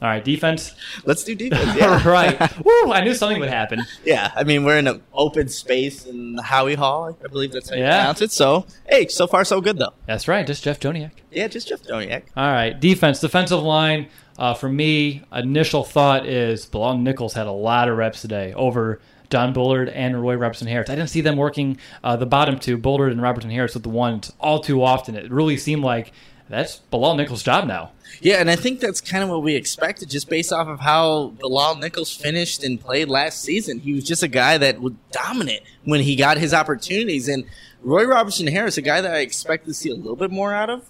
[0.00, 0.74] All right, defense.
[1.04, 1.76] Let's do defense.
[1.76, 2.06] Yeah.
[2.08, 2.38] right.
[2.64, 2.92] Woo!
[2.92, 3.84] I knew something would happen.
[4.04, 7.16] Yeah, I mean we're in an open space in the Howie Hall.
[7.24, 7.98] I believe that's how you Yeah.
[7.98, 8.30] pronounce it.
[8.32, 9.94] So hey, so far so good though.
[10.06, 10.46] That's right.
[10.46, 11.10] Just Jeff Joniak.
[11.32, 12.22] Yeah, just Jeff Joniak.
[12.36, 14.08] All right, defense, defensive line.
[14.38, 19.00] Uh, for me, initial thought is Bilal Nichols had a lot of reps today over
[19.30, 20.88] Don Bullard and Roy Robertson Harris.
[20.88, 23.88] I didn't see them working uh, the bottom two, Bullard and Robertson Harris, with the
[23.88, 25.16] ones all too often.
[25.16, 26.12] It really seemed like
[26.48, 27.92] that's Bilal Nichols' job now.
[28.20, 31.34] Yeah, and I think that's kind of what we expected, just based off of how
[31.38, 33.80] Bilal Nichols finished and played last season.
[33.80, 37.44] He was just a guy that was dominant when he got his opportunities, and
[37.82, 40.70] Roy Robertson Harris, a guy that I expected to see a little bit more out
[40.70, 40.88] of,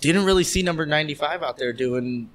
[0.00, 2.30] didn't really see number ninety five out there doing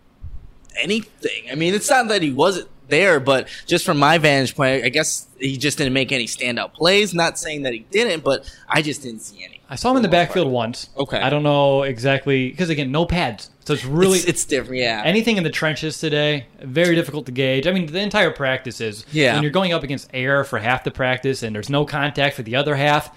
[0.77, 1.49] anything.
[1.51, 4.89] I mean, it's not that he wasn't there, but just from my vantage point, I
[4.89, 7.13] guess he just didn't make any standout plays.
[7.13, 9.56] Not saying that he didn't, but I just didn't see any.
[9.69, 10.89] I saw him in the backfield once.
[10.97, 11.19] Okay.
[11.19, 14.81] I don't know exactly because again, no pads, so it's really it's, it's different.
[14.81, 18.79] Yeah, anything in the trenches today very difficult to gauge i mean the entire practice
[18.81, 19.33] is Yeah.
[19.33, 22.43] when you're going up against air for half the practice and there's no contact for
[22.43, 23.13] the other half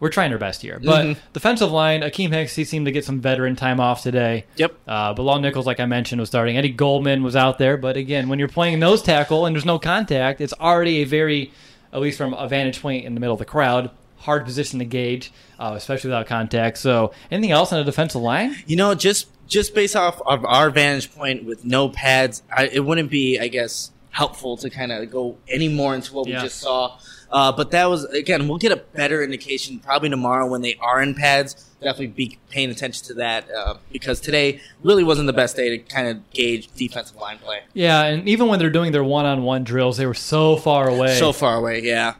[0.00, 1.16] we're trying our best here but Mhm.
[1.34, 4.74] defensive line akiem hicks he seemed to get some veteran time off today Yep.
[4.88, 8.28] uh, bilal nichols like i mentioned was starting eddie goldman was out there but again
[8.30, 11.52] when you're playing nose tackle and there's no contact it's already a very
[11.92, 13.90] at least from a vantage point in the middle of the crowd
[14.24, 18.54] hard position to gauge uh, especially without contact so anything else on the defensive line
[18.66, 22.80] You know, just just based off of our vantage point with no pads, I, it
[22.84, 26.38] wouldn't be, I guess, helpful to kind of go any more into what Yeah.
[26.38, 26.96] we just saw.
[27.30, 31.02] Uh, but that was again, we'll get a better indication probably tomorrow when they are
[31.02, 31.54] in pads.
[31.82, 35.78] Definitely be paying attention to that uh, because today really wasn't the best day to
[35.78, 37.58] kind of gauge defensive line play.
[37.74, 41.18] Yeah, and even when they're doing their one-on-one drills, they were so far away.
[41.18, 42.14] So far away, yeah.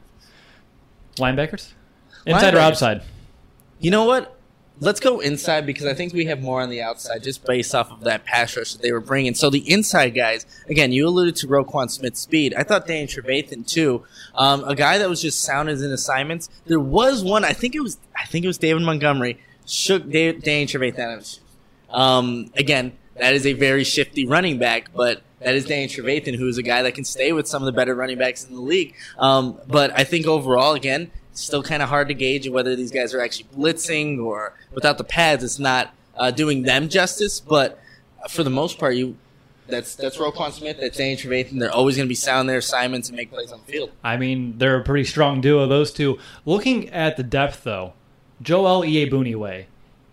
[1.16, 1.72] linebackers,
[2.26, 3.02] inside or outside?
[3.80, 4.30] You know what?
[4.80, 7.92] Let's go inside because I think we have more on the outside just based off
[7.92, 9.34] of that pass rush that they were bringing.
[9.34, 12.54] So the inside guys, again, you alluded to Roquan Smith's speed.
[12.54, 16.48] I thought Dan Trevathan too, um, a guy that was just sound as in assignments.
[16.66, 20.42] There was one, I think it was, I think it was David Montgomery shook Dave,
[20.42, 21.40] Dan Trevathan out of his shoes.
[21.90, 26.48] Um, again, that is a very shifty running back, but that is Dan Trevathan, who
[26.48, 28.60] is a guy that can stay with some of the better running backs in the
[28.60, 28.94] league.
[29.18, 33.12] Um, but I think overall, again, still kind of hard to gauge whether these guys
[33.14, 37.40] are actually blitzing or without the pads, it's not uh, doing them justice.
[37.40, 37.78] But
[38.28, 39.16] for the most part, you
[39.66, 41.58] that's that's Roquan Smith, that's Dan Trevathan.
[41.58, 43.90] They're always going to be sound their assignments and make plays on the field.
[44.02, 46.18] I mean, they're a pretty strong duo, those two.
[46.44, 47.94] Looking at the depth, though,
[48.42, 49.64] Joel Iyiegbuniwe,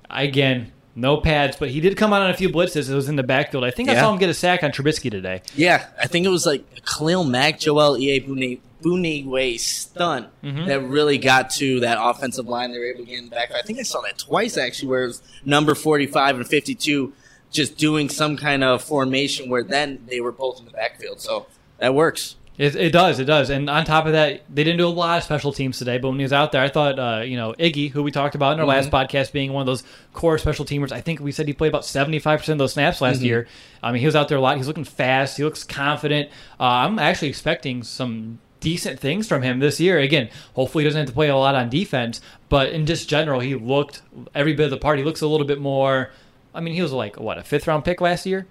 [0.09, 2.89] again, no pads, but he did come out on a few blitzes.
[2.89, 3.63] It was in the backfield.
[3.63, 5.41] I think I saw him get a sack on Trubisky today.
[5.55, 8.59] Yeah, I think it was like Khalil Mack, Joel E.
[8.81, 10.65] Buniwe stunt mm-hmm.
[10.65, 12.71] that really got to that offensive line.
[12.71, 13.51] They were able to get in the back.
[13.51, 17.13] I think I saw that twice actually, where it was number forty-five and fifty-two
[17.51, 21.21] just doing some kind of formation where then they were both in the backfield.
[21.21, 21.45] So
[21.77, 22.37] that works.
[22.57, 23.49] It, it does, it does.
[23.49, 25.97] And on top of that, they didn't do a lot of special teams today.
[25.97, 28.35] But when he was out there, I thought, uh, you know, Iggy, who we talked
[28.35, 29.83] about in our last podcast, being one of those
[30.13, 30.91] core special teamers.
[30.91, 33.47] I think we said he played about seventy five percent of those snaps last year.
[33.81, 34.57] I mean, he was out there a lot.
[34.57, 35.37] He's looking fast.
[35.37, 36.29] He looks confident.
[36.59, 39.97] Uh, I'm actually expecting some decent things from him this year.
[39.97, 43.39] Again, hopefully he doesn't have to play a lot on defense, but in just general,
[43.39, 44.03] he looked
[44.35, 44.99] every bit of the part.
[44.99, 46.11] He looks a little bit more.
[46.53, 48.45] I mean, he was like what a fifth round pick last year.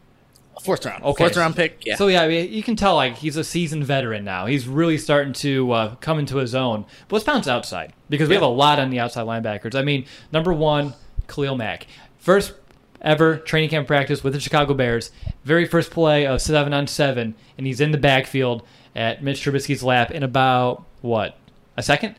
[0.62, 1.02] Fourth round.
[1.04, 1.24] Okay.
[1.24, 1.78] Fourth round pick.
[1.86, 1.96] Yeah.
[1.96, 4.44] So yeah, I mean, you can tell like he's a seasoned veteran now.
[4.46, 6.84] He's really starting to uh, come into his own.
[7.08, 8.40] But let's bounce outside because we Yeah.
[8.42, 9.74] have a lot on the outside linebackers.
[9.74, 10.92] I mean, number one,
[11.28, 11.86] Khalil Mack,
[12.18, 12.52] first
[13.00, 15.10] ever training camp practice with the Chicago Bears.
[15.44, 18.62] Very first play of seven on seven, and he's in the backfield
[18.94, 21.38] at Mitch Trubisky's lap in about what
[21.78, 22.16] a second.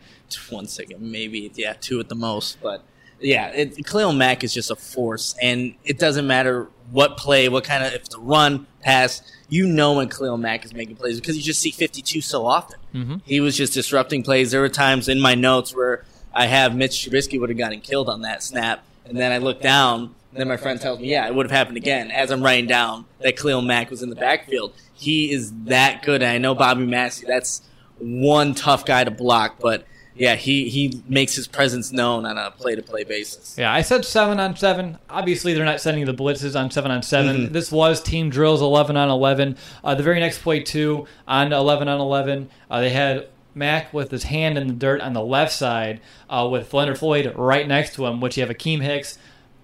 [0.49, 2.57] one second, maybe yeah, two at the most.
[2.63, 2.81] But
[3.21, 7.63] yeah, it, Khalil Mack is just a force, and it doesn't matter what play, what
[7.63, 9.21] kind of if it's a run, pass.
[9.49, 12.79] You know when Khalil Mack is making plays because you just see 52 so often.
[12.93, 13.15] Mm-hmm.
[13.25, 14.51] He was just disrupting plays.
[14.51, 18.09] There were times in my notes where I have Mitch Trubisky would have gotten killed
[18.09, 20.15] on that snap, and then I look down.
[20.31, 22.67] And then my friend tells me, "Yeah, it would have happened again." As I'm writing
[22.67, 26.21] down that Khalil Mack was in the backfield, he is that good.
[26.21, 27.25] And I know Bobby Massie.
[27.27, 27.61] That's
[27.99, 32.51] one tough guy to block, but yeah, he he makes his presence known on a
[32.51, 33.55] play to play basis.
[33.57, 34.97] Yeah, I said seven on seven.
[35.09, 38.97] Obviously, they're not sending the blitzes on seven on 7 This was team drills eleven
[38.97, 39.57] on eleven.
[39.83, 44.11] Uh, the very next play too on eleven on eleven, uh, they had Mack with
[44.11, 47.95] his hand in the dirt on the left side, uh, with Leonard Floyd right next
[47.95, 49.17] to him, which you have Akiem Hicks,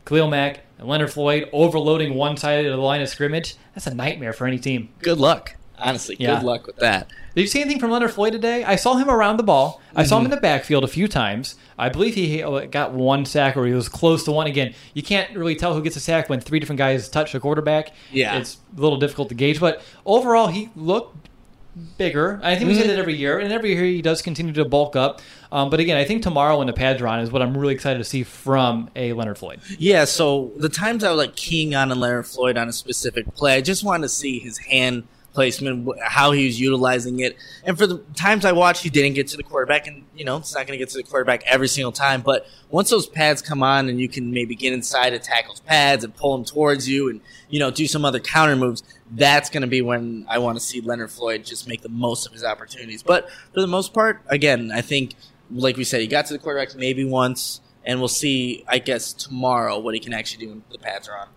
[0.05, 3.55] Khalil Mack, and Leonard Floyd overloading one side of the line of scrimmage.
[3.73, 4.89] That's a nightmare for any team.
[4.99, 6.15] Good luck, honestly.
[6.19, 6.35] Yeah.
[6.35, 7.09] Good luck with that.
[7.35, 8.63] Did you see anything from Leonard Floyd today?
[8.63, 9.81] I saw him around the ball.
[9.95, 11.55] I saw him in the backfield a few times.
[11.77, 14.47] I believe he uh, got one sack or he was close to one.
[14.47, 17.39] Again, you can't really tell who gets a sack when three different guys touch the
[17.39, 17.93] quarterback.
[18.11, 18.37] Yeah.
[18.37, 19.59] It's a little difficult to gauge.
[19.59, 21.27] But overall, he looked
[21.97, 22.39] bigger.
[22.43, 24.95] I think we say that every year, and every year he does continue to bulk
[24.95, 25.21] up.
[25.51, 27.73] Um, but again, I think tomorrow when the pads are on is what I'm really
[27.73, 29.59] excited to see from a Leonard Floyd.
[29.77, 33.33] Yeah, so the times I was like keying on a Leonard Floyd on a specific
[33.35, 35.07] play, I just wanted to see his hand
[35.38, 37.38] placement, how he was utilizing it.
[37.63, 40.38] And for the times I watched, he didn't get to the quarterback, and you know
[40.38, 42.21] it's not going to get to the quarterback every single time.
[42.21, 46.04] But once those pads come on, and you can maybe get inside of tackles pads
[46.04, 47.21] and pull them towards you, and
[47.52, 50.63] you know do some other counter moves, that's going to be when I want to
[50.65, 53.04] see Leonard Floyd just make the most of his opportunities.
[53.04, 55.13] But for the most part, again, I think
[55.52, 57.62] like we said, he got to the quarterback maybe once.
[57.86, 61.17] And we'll see, I guess, tomorrow what he can actually do when the pads are
[61.17, 61.30] on.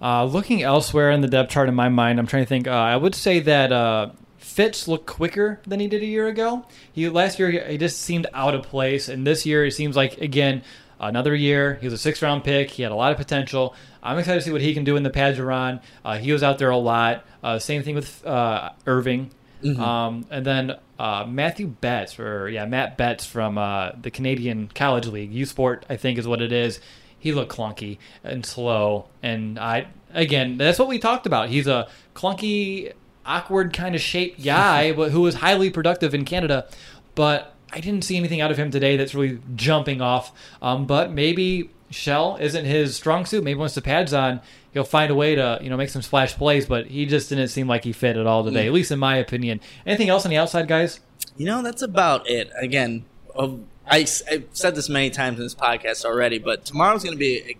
[0.00, 2.66] Uh, looking elsewhere in the depth chart in my mind, I'm trying to think.
[2.66, 6.66] Uh, I would say that uh, Fitts looked quicker than he did a year ago.
[6.92, 10.18] He last year he just seemed out of place, and this year it seems like
[10.18, 10.62] again
[11.00, 11.74] another year.
[11.80, 12.70] He was a six round pick.
[12.70, 13.74] He had a lot of potential.
[14.02, 15.80] I'm excited to see what he can do in the are.
[16.04, 17.24] Uh, he was out there a lot.
[17.42, 19.30] Uh, same thing with uh, Irving.
[19.64, 25.06] Um, and then uh, Mathieu Betts, or yeah, Matt Betts from uh, the Canadian College
[25.08, 26.80] League, U Sport, I think is what it is.
[27.26, 31.48] He looked clunky and slow, and I again, that's what we talked about.
[31.48, 32.92] He's a clunky,
[33.24, 36.68] awkward kind of shaped guy, but who was highly productive in Canada.
[37.16, 40.30] But I didn't see anything out of him today that's really jumping off.
[40.62, 43.42] Um, but maybe Shell isn't his strong suit.
[43.42, 44.40] Maybe once the pads on,
[44.72, 46.66] he'll find a way to you know make some splash plays.
[46.66, 49.16] But he just didn't seem like he fit at all today, at least in my
[49.16, 49.60] opinion.
[49.84, 51.00] Anything else on the outside, guys?
[51.36, 52.52] You know, that's about it.
[52.56, 57.14] Again, of- I, have said this many times in this podcast already, but tomorrow's going
[57.14, 57.56] to be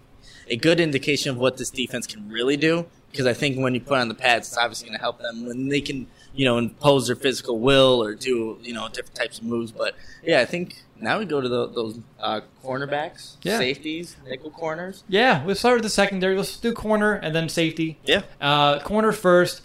[0.48, 2.86] a, a good indication of what this defense can really do.
[3.10, 5.46] Because I think when you put on the pads, it's obviously going to help them
[5.46, 9.38] when they can, you know, impose their physical will or do, you know, different types
[9.38, 9.72] of moves.
[9.72, 13.56] But yeah, I think now we go to the, those uh, cornerbacks, Yeah.
[13.58, 15.02] safeties, nickel corners.
[15.08, 16.36] Yeah, we'll start with the secondary.
[16.36, 17.98] Let's do corner and then safety.
[18.04, 18.22] Yeah.
[18.40, 19.62] Uh, corner first.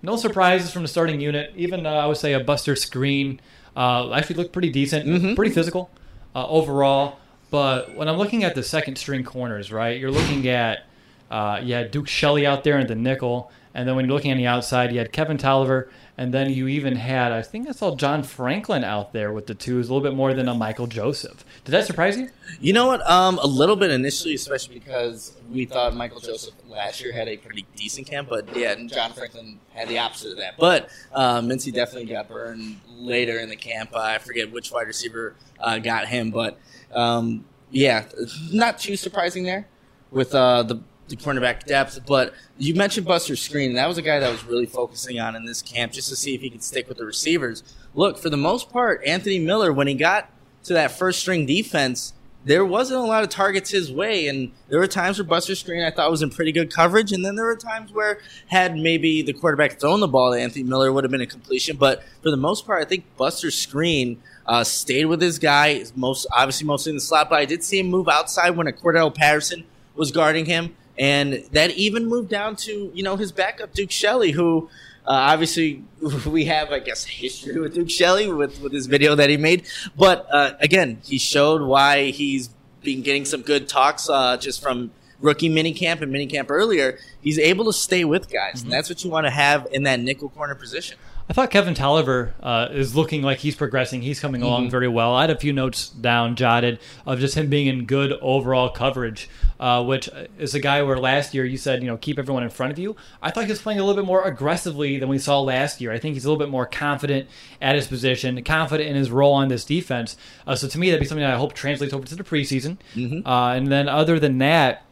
[0.00, 1.52] No surprises from the starting unit.
[1.56, 3.38] Even uh, I would say a Buster Skrine
[3.78, 5.88] uh, actually looked pretty decent, pretty physical
[6.34, 7.18] uh, overall.
[7.50, 10.84] But when I'm looking at the second string corners, right, you're looking at
[11.30, 14.30] uh, you had Duke Shelley out there in the nickel, and then when you're looking
[14.32, 17.72] on the outside, you had Kevin Tolliver, and then you even had I think I
[17.72, 20.86] saw John Franklin out there with the twos, a little bit more than a Michael
[20.86, 21.44] Joseph.
[21.64, 22.30] Did that surprise you?
[22.60, 23.08] You know what?
[23.08, 27.36] Um, a little bit initially, especially because we thought Michael Joseph last year had a
[27.36, 30.56] pretty decent camp, but yeah, John Franklin had the opposite of that.
[30.58, 33.90] But uh, Mincy definitely got burned later in the camp.
[33.94, 36.58] Uh, I forget which wide receiver uh, got him, but
[36.92, 38.06] um, yeah,
[38.50, 39.68] not too surprising there
[40.10, 42.00] with uh, the the cornerback depth.
[42.06, 45.36] But you mentioned Buster Skrine, and that was a guy that was really focusing on
[45.36, 47.62] in this camp just to see if he could stick with the receivers.
[47.94, 50.30] Look, for the most part, Anthony Miller, when he got
[50.64, 52.12] to that first string defense,
[52.44, 55.86] there wasn't a lot of targets his way, and there were times where Buster Skrine
[55.86, 59.22] I thought was in pretty good coverage, and then there were times where had maybe
[59.22, 61.76] the quarterback thrown the ball to Anthony Miller would have been a completion.
[61.76, 66.26] But for the most part, I think Buster Skrine uh, stayed with his guy, most
[66.34, 67.28] obviously mostly in the slot.
[67.28, 69.64] But I did see him move outside when a Cordarrelle Patterson
[69.94, 74.32] was guarding him, and that even moved down to you know his backup Duke Shelley,
[74.32, 74.68] who
[75.06, 75.84] uh, obviously
[76.26, 79.66] we have I guess history with Duke Shelley with with his video that he made.
[79.96, 82.50] But uh, again, he showed why he's
[82.82, 84.90] been getting some good talks uh, just from
[85.20, 88.66] rookie minicamp and minicamp earlier, he's able to stay with guys, Mm-hmm.
[88.66, 90.96] and that's what you want to have in that nickel corner position.
[91.30, 94.00] I thought Kevin Tolliver uh, is looking like he's progressing.
[94.00, 95.14] He's coming along very well.
[95.14, 99.28] I had a few notes down jotted of just him being in good overall coverage,
[99.60, 100.08] uh, which
[100.38, 102.78] is a guy where last year you said, you know, keep everyone in front of
[102.78, 102.96] you.
[103.20, 105.92] I thought he was playing a little bit more aggressively than we saw last year.
[105.92, 107.28] I think he's a little bit more confident
[107.60, 110.16] at his position, confident in his role on this defense.
[110.46, 112.78] Uh, so to me, that'd be something that I hope translates over to the preseason.
[113.26, 114.84] Uh, and then other than that,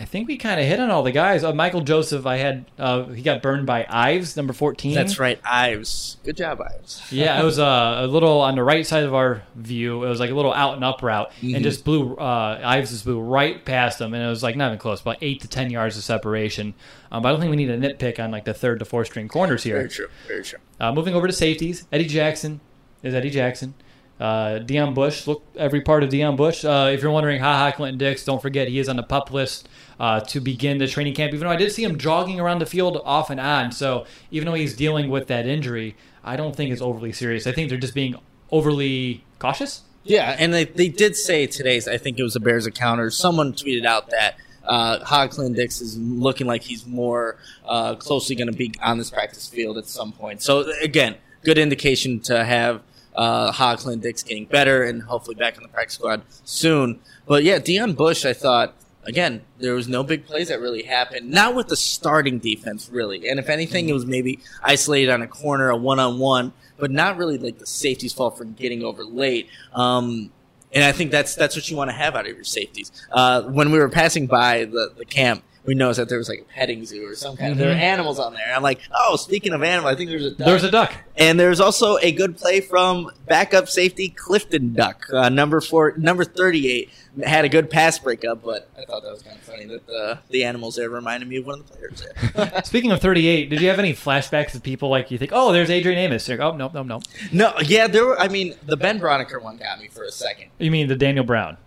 [0.00, 1.44] I think we kind of hit on all the guys.
[1.44, 4.94] Uh, Michael Joseph, I had uh, he got burned by Ives, number fourteen.
[4.94, 6.16] That's right, Ives.
[6.24, 7.02] Good job, Ives.
[7.12, 10.02] Yeah, it was uh, a little on the right side of our view.
[10.04, 13.04] It was like a little out and up route, and just blew uh, Ives just
[13.04, 15.68] blew right past him, and it was like not even close, about eight to ten
[15.68, 16.72] yards of separation.
[17.12, 19.08] Um, but I don't think we need a nitpick on like the third to fourth
[19.08, 19.76] string corners here.
[19.76, 20.08] Very true.
[20.26, 20.60] Very true.
[20.80, 22.60] Uh, moving over to safeties, Eddie Jackson
[23.02, 23.74] is Eddie Jackson.
[24.20, 26.62] Uh, Deon Bush, look every part of Deon Bush.
[26.62, 29.66] Uh, if you're wondering, haha, Clinton Dix, don't forget he is on the pup list
[30.00, 31.32] uh, to begin the training camp.
[31.32, 34.46] Even though I did see him jogging around the field off and on, so even
[34.46, 35.94] though he's dealing with that injury,
[36.24, 37.46] I don't think it's overly serious.
[37.46, 38.16] I think they're just being
[38.50, 39.82] overly cautious.
[40.02, 41.86] Yeah, and they, they did say today's.
[41.86, 45.82] I think it was a Bears account or someone tweeted out that uh, Hogklin Dix
[45.82, 47.36] is looking like he's more
[47.66, 50.40] uh, closely going to be on this practice field at some point.
[50.40, 52.82] So again, good indication to have
[53.14, 57.00] uh, Hogklin Dix getting better and hopefully back in the practice squad soon.
[57.26, 58.74] But yeah, Deon Bush, I thought
[59.04, 61.30] again there was no big plays that really happened.
[61.30, 65.28] Not with the starting defense really, and if anything, it was maybe isolated on a
[65.28, 69.04] corner, a one on one, but not really like the safety's fault for getting over
[69.04, 69.48] late.
[69.72, 70.30] Um,
[70.72, 72.92] and I think that's that's what you want to have out of your safeties.
[73.10, 76.40] Uh, when we were passing by the, the camp, we noticed that there was like
[76.40, 78.54] a petting zoo or some kind of there were animals on there.
[78.54, 80.46] I'm like, oh, speaking of animals, I think there's a duck.
[80.46, 80.94] There's a duck.
[81.16, 86.24] And there's also a good play from backup safety Clifton Duck, uh, number four, number
[86.24, 86.90] thirty-eight,
[87.22, 88.42] had a good pass breakup.
[88.42, 91.36] But I thought that was kind of funny that the the animals there reminded me
[91.36, 92.02] of one of the players
[92.34, 92.62] there.
[92.64, 95.70] Speaking of 38, did you have any flashbacks of people like you think, oh, there's
[95.70, 96.28] Adrian Amos?
[96.28, 97.00] Like, oh, no, no, no.
[97.32, 98.18] no, yeah, there were.
[98.18, 100.50] I mean, the Ben Braunecker one got me for a second.
[100.58, 101.58] You mean the Daniel Brown?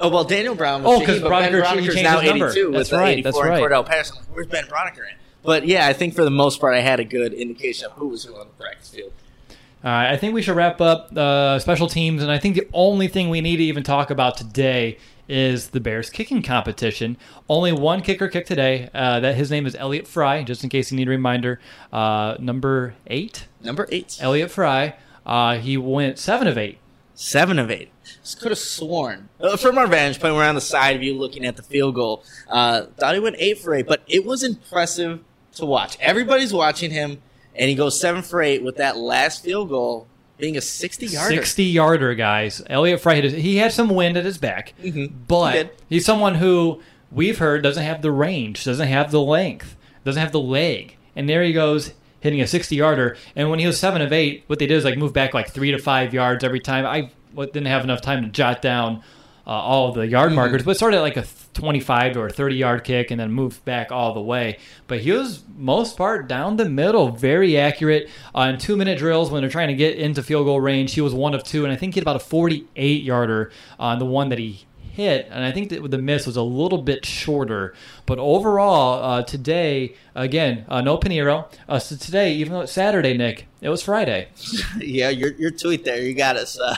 [0.00, 0.82] Oh well, Daniel Brown.
[0.82, 2.48] Was Oh, because Ben Braunecker- changed now his number.
[2.50, 3.62] 82 with That's right, 84 that's right.
[3.62, 4.16] Cordarrelle Patterson.
[4.32, 5.16] Where's Ben Braunecker in?
[5.42, 8.08] But yeah, I think for the most part, I had a good indication of who
[8.08, 9.12] was who on the practice field.
[9.50, 12.66] All right, I think we should wrap up uh, special teams, and I think the
[12.72, 14.96] only thing we need to even talk about today
[15.28, 17.16] is the Bears kicking competition.
[17.48, 18.88] Only one kicker kicked today.
[18.94, 20.42] Uh, that his name is Elliott Fry.
[20.42, 21.60] Just in case you need a reminder,
[21.92, 24.94] uh, number eight, Number eight, Elliott Fry.
[25.26, 26.78] Uh, he went seven of eight.
[27.14, 27.90] seven of eight.
[28.22, 31.44] Just could have sworn uh, from our vantage point, we're on the side view looking
[31.44, 32.24] at the field goal.
[32.48, 35.20] Uh, thought he went eight for eight, but it was impressive
[35.56, 35.96] to watch.
[36.00, 37.22] Everybody's watching him,
[37.54, 41.34] and he goes seven for eight with that last field goal being a sixty yarder.
[41.36, 42.60] Sixty yarder, guys.
[42.68, 45.70] Elliott Fry hit his, he had some wind at his back, He but did.
[45.88, 46.82] he's someone who
[47.12, 51.28] we've heard doesn't have the range, doesn't have the length, doesn't have the leg, and
[51.28, 53.16] there he goes hitting a sixty yarder.
[53.36, 55.50] And when he was seven of eight, what they did is like move back like
[55.50, 56.84] three to five yards every time.
[56.84, 59.02] I what, didn't have enough time to jot down
[59.46, 60.36] uh, all the yard Mm-hmm.
[60.36, 64.14] markers, but started like a 25 or 30 yard kick and then moved back all
[64.14, 64.58] the way.
[64.86, 68.08] But he was most part down the middle, very accurate.
[68.34, 71.00] Uh, in two minute drills, when they're trying to get into field goal range, he
[71.02, 74.06] was one of two, and I think he had about a 48 yarder on the
[74.06, 74.64] one that he
[74.94, 77.74] hit, and I think that the miss was a little bit shorter.
[78.06, 81.46] But overall, uh, today, again, uh, no Piñeiro.
[81.68, 84.28] Uh, so today, even though it's Saturday, Nick, it was Friday.
[84.78, 86.58] Yeah, your your tweet there, you got us.
[86.58, 86.76] Uh,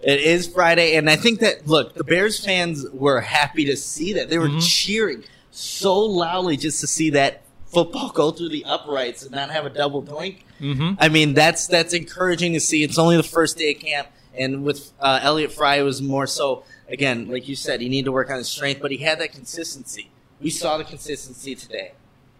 [0.00, 4.12] it is Friday, and I think that look, the Bears fans were happy to see
[4.14, 4.28] that.
[4.28, 9.32] They were cheering so loudly just to see that football go through the uprights and
[9.32, 10.42] not have a double doink.
[10.60, 10.94] Mm-hmm.
[10.98, 12.82] I mean, that's that's encouraging to see.
[12.82, 16.26] It's only the first day of camp, and with uh, Elliott Fry, it was more
[16.26, 16.64] so.
[16.92, 19.32] Again, like you said, he needed to work on his strength, but he had that
[19.32, 20.10] consistency.
[20.40, 21.92] We saw the consistency today.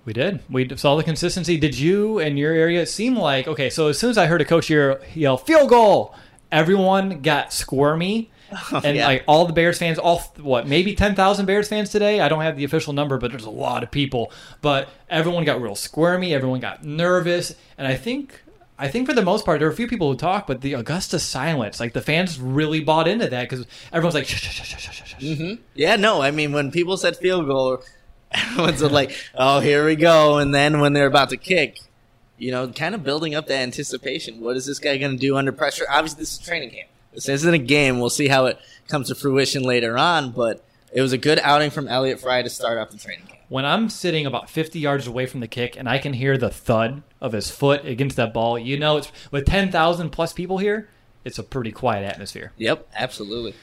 [0.05, 0.41] We did.
[0.51, 1.57] We saw the consistency.
[1.57, 2.85] Did you in your area?
[2.87, 3.71] seem like okay.
[3.71, 6.15] So as soon as I heard a coach here yell "field goal,"
[6.51, 8.31] everyone got squirmy,
[8.73, 9.07] oh, and yeah.
[9.07, 12.21] like all the Bears fans, all what maybe ten thousand Bears fans today.
[12.21, 14.33] I don't have the official number, but there's a lot of people.
[14.61, 16.35] But everyone got real squirmy.
[16.35, 18.42] Everyone got nervous, and I think.
[18.83, 20.73] I think for the most part, there were a few people who talked, but the
[20.75, 24.65] Augusta silence, like the fans really bought into that because everyone's like, shh, shh, shh,
[24.65, 25.15] shh, shh, shh, shh.
[25.25, 25.63] Mm-hmm.
[25.75, 27.83] Yeah, no, I mean when people said field goal,
[28.33, 31.79] everyone's like, "Oh, here we go!" And then when they're about to kick,
[32.39, 34.41] you know, kind of building up that anticipation.
[34.41, 35.85] What is this guy going to do under pressure?
[35.89, 36.89] Obviously, this is a training camp.
[37.15, 38.01] This isn't a game.
[38.01, 38.59] We'll see how it
[38.89, 40.33] comes to fruition later on.
[40.33, 43.39] But it was a good outing from Elliott Fry to start off the training camp.
[43.49, 46.51] when I'm sitting about 50 yards away from the kick and I can hear the
[46.51, 50.89] thud of his foot against that ball, you know, it's with 10,000 plus people here,
[51.25, 52.53] it's a pretty quiet atmosphere.
[52.59, 53.55] Yep, absolutely.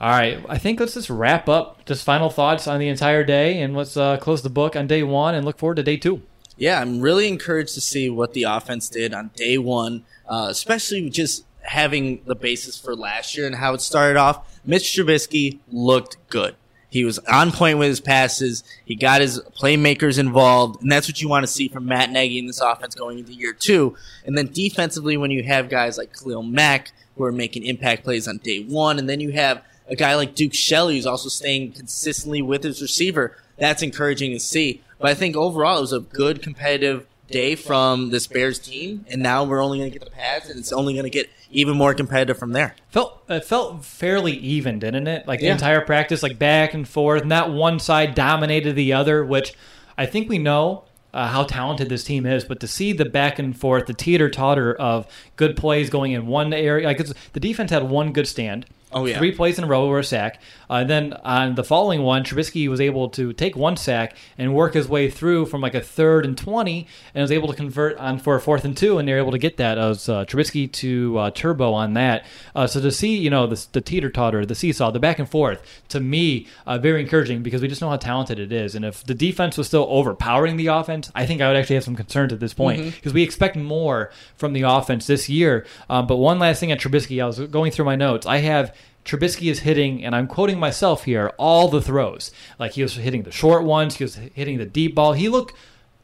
[0.00, 1.84] All right, I think let's just wrap up.
[1.86, 5.02] Just final thoughts on the entire day, and let's uh, close the book on day
[5.02, 6.22] one and look forward to day two.
[6.56, 11.08] Yeah, I'm really encouraged to see what the offense did on day one, uh, especially
[11.10, 14.60] just having the basis for last year and how it started off.
[14.64, 16.54] Mitch Trubisky looked good.
[16.90, 18.64] He was on point with his passes.
[18.84, 22.38] He got his playmakers involved, and that's what you want to see from Matt Nagy
[22.38, 23.94] in this offense going into year two.
[24.24, 28.26] And then defensively, when you have guys like Khalil Mack who are making impact plays
[28.26, 31.72] on day one, and then you have a guy like Duke Shelley who's also staying
[31.72, 34.82] consistently with his receiver, that's encouraging to see.
[34.98, 39.22] But I think overall it was a good competitive day from this Bears team, and
[39.22, 41.76] now we're only going to get the pads, and it's only going to get even
[41.76, 42.74] more competitive from there.
[42.90, 45.26] Felt it felt fairly even, didn't it?
[45.26, 47.22] Like the entire practice, like back and forth.
[47.22, 49.54] and that one side dominated the other, which
[49.96, 52.44] I think we know uh, how talented this team is.
[52.44, 55.06] But to see the back and forth, the teeter totter of
[55.36, 58.66] good plays going in one area, like it's, the defense had one good stand.
[58.90, 59.18] Oh, yeah.
[59.18, 60.40] three plays in a row were a sack.
[60.68, 64.74] Uh, then on the following one, Trubisky was able to take one sack and work
[64.74, 68.18] his way through from like a third and twenty, and was able to convert on
[68.18, 71.18] for a fourth and two, and they're able to get that as uh, Trubisky to
[71.18, 72.26] uh, Turbo on that.
[72.54, 75.28] Uh, so to see, you know, the, the teeter totter, the seesaw, the back and
[75.28, 78.74] forth, to me, uh, very encouraging because we just know how talented it is.
[78.74, 81.84] And if the defense was still overpowering the offense, I think I would actually have
[81.84, 85.66] some concerns at this point because we expect more from the offense this year.
[85.88, 88.26] Um, but one last thing on Trubisky, I was going through my notes.
[88.26, 88.74] I have
[89.08, 92.30] Trubisky is hitting, and I'm quoting myself here, all the throws.
[92.58, 95.14] Like he was hitting the short ones, he was hitting the deep ball.
[95.14, 95.54] He looked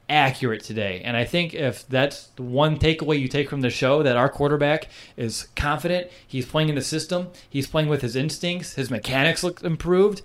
[0.08, 1.02] accurate today.
[1.04, 4.30] And I think if that's the one takeaway you take from the show, that our
[4.30, 4.88] quarterback
[5.18, 9.62] is confident, he's playing in the system, he's playing with his instincts, his mechanics look
[9.62, 10.22] improved.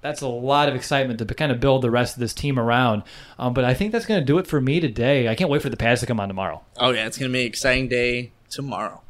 [0.00, 3.02] That's a lot of excitement to kind of build the rest of this team around.
[3.36, 5.28] Um, but I think that's going to do it for me today.
[5.28, 6.62] I can't wait for the pads to come on tomorrow.
[6.76, 9.02] Oh yeah, it's going to be an exciting day tomorrow.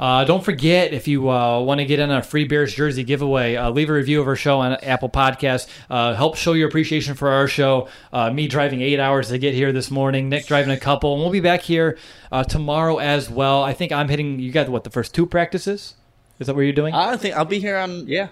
[0.00, 3.54] Uh, don't forget if you uh, want to get in a free Bears jersey giveaway,
[3.54, 5.68] uh, leave a review of our show on Apple Podcasts.
[5.90, 7.86] Uh, help show your appreciation for our show.
[8.10, 11.22] Uh, me driving eight hours to get here this morning, Nick driving a couple, and
[11.22, 11.98] we'll be back here
[12.32, 13.62] uh, tomorrow as well.
[13.62, 14.40] I think I'm hitting.
[14.40, 15.96] You got what the first two practices?
[16.38, 16.94] Is that what you're doing?
[16.94, 18.28] I think I'll be here on yeah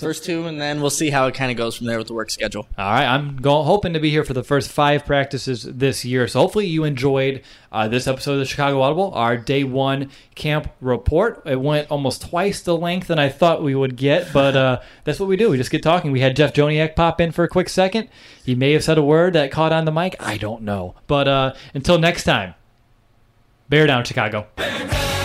[0.00, 2.14] first two, and then we'll see how it kind of goes from there with the
[2.14, 2.66] work schedule.
[2.76, 6.28] All right, I'm go- hoping to be here for the first five practices this year.
[6.28, 10.70] So hopefully you enjoyed uh, this episode of the Chicago Audible, our day one camp
[10.80, 11.42] report.
[11.44, 15.20] It went almost twice the length than I thought we would get, but uh, that's
[15.20, 15.50] what we do.
[15.50, 16.12] We just get talking.
[16.12, 18.08] We had Jeff Joniak pop in for a quick second.
[18.44, 20.16] He may have said a word that caught on the mic.
[20.20, 20.94] I don't know.
[21.06, 22.54] But uh, until next time,
[23.68, 24.46] bear down, Chicago.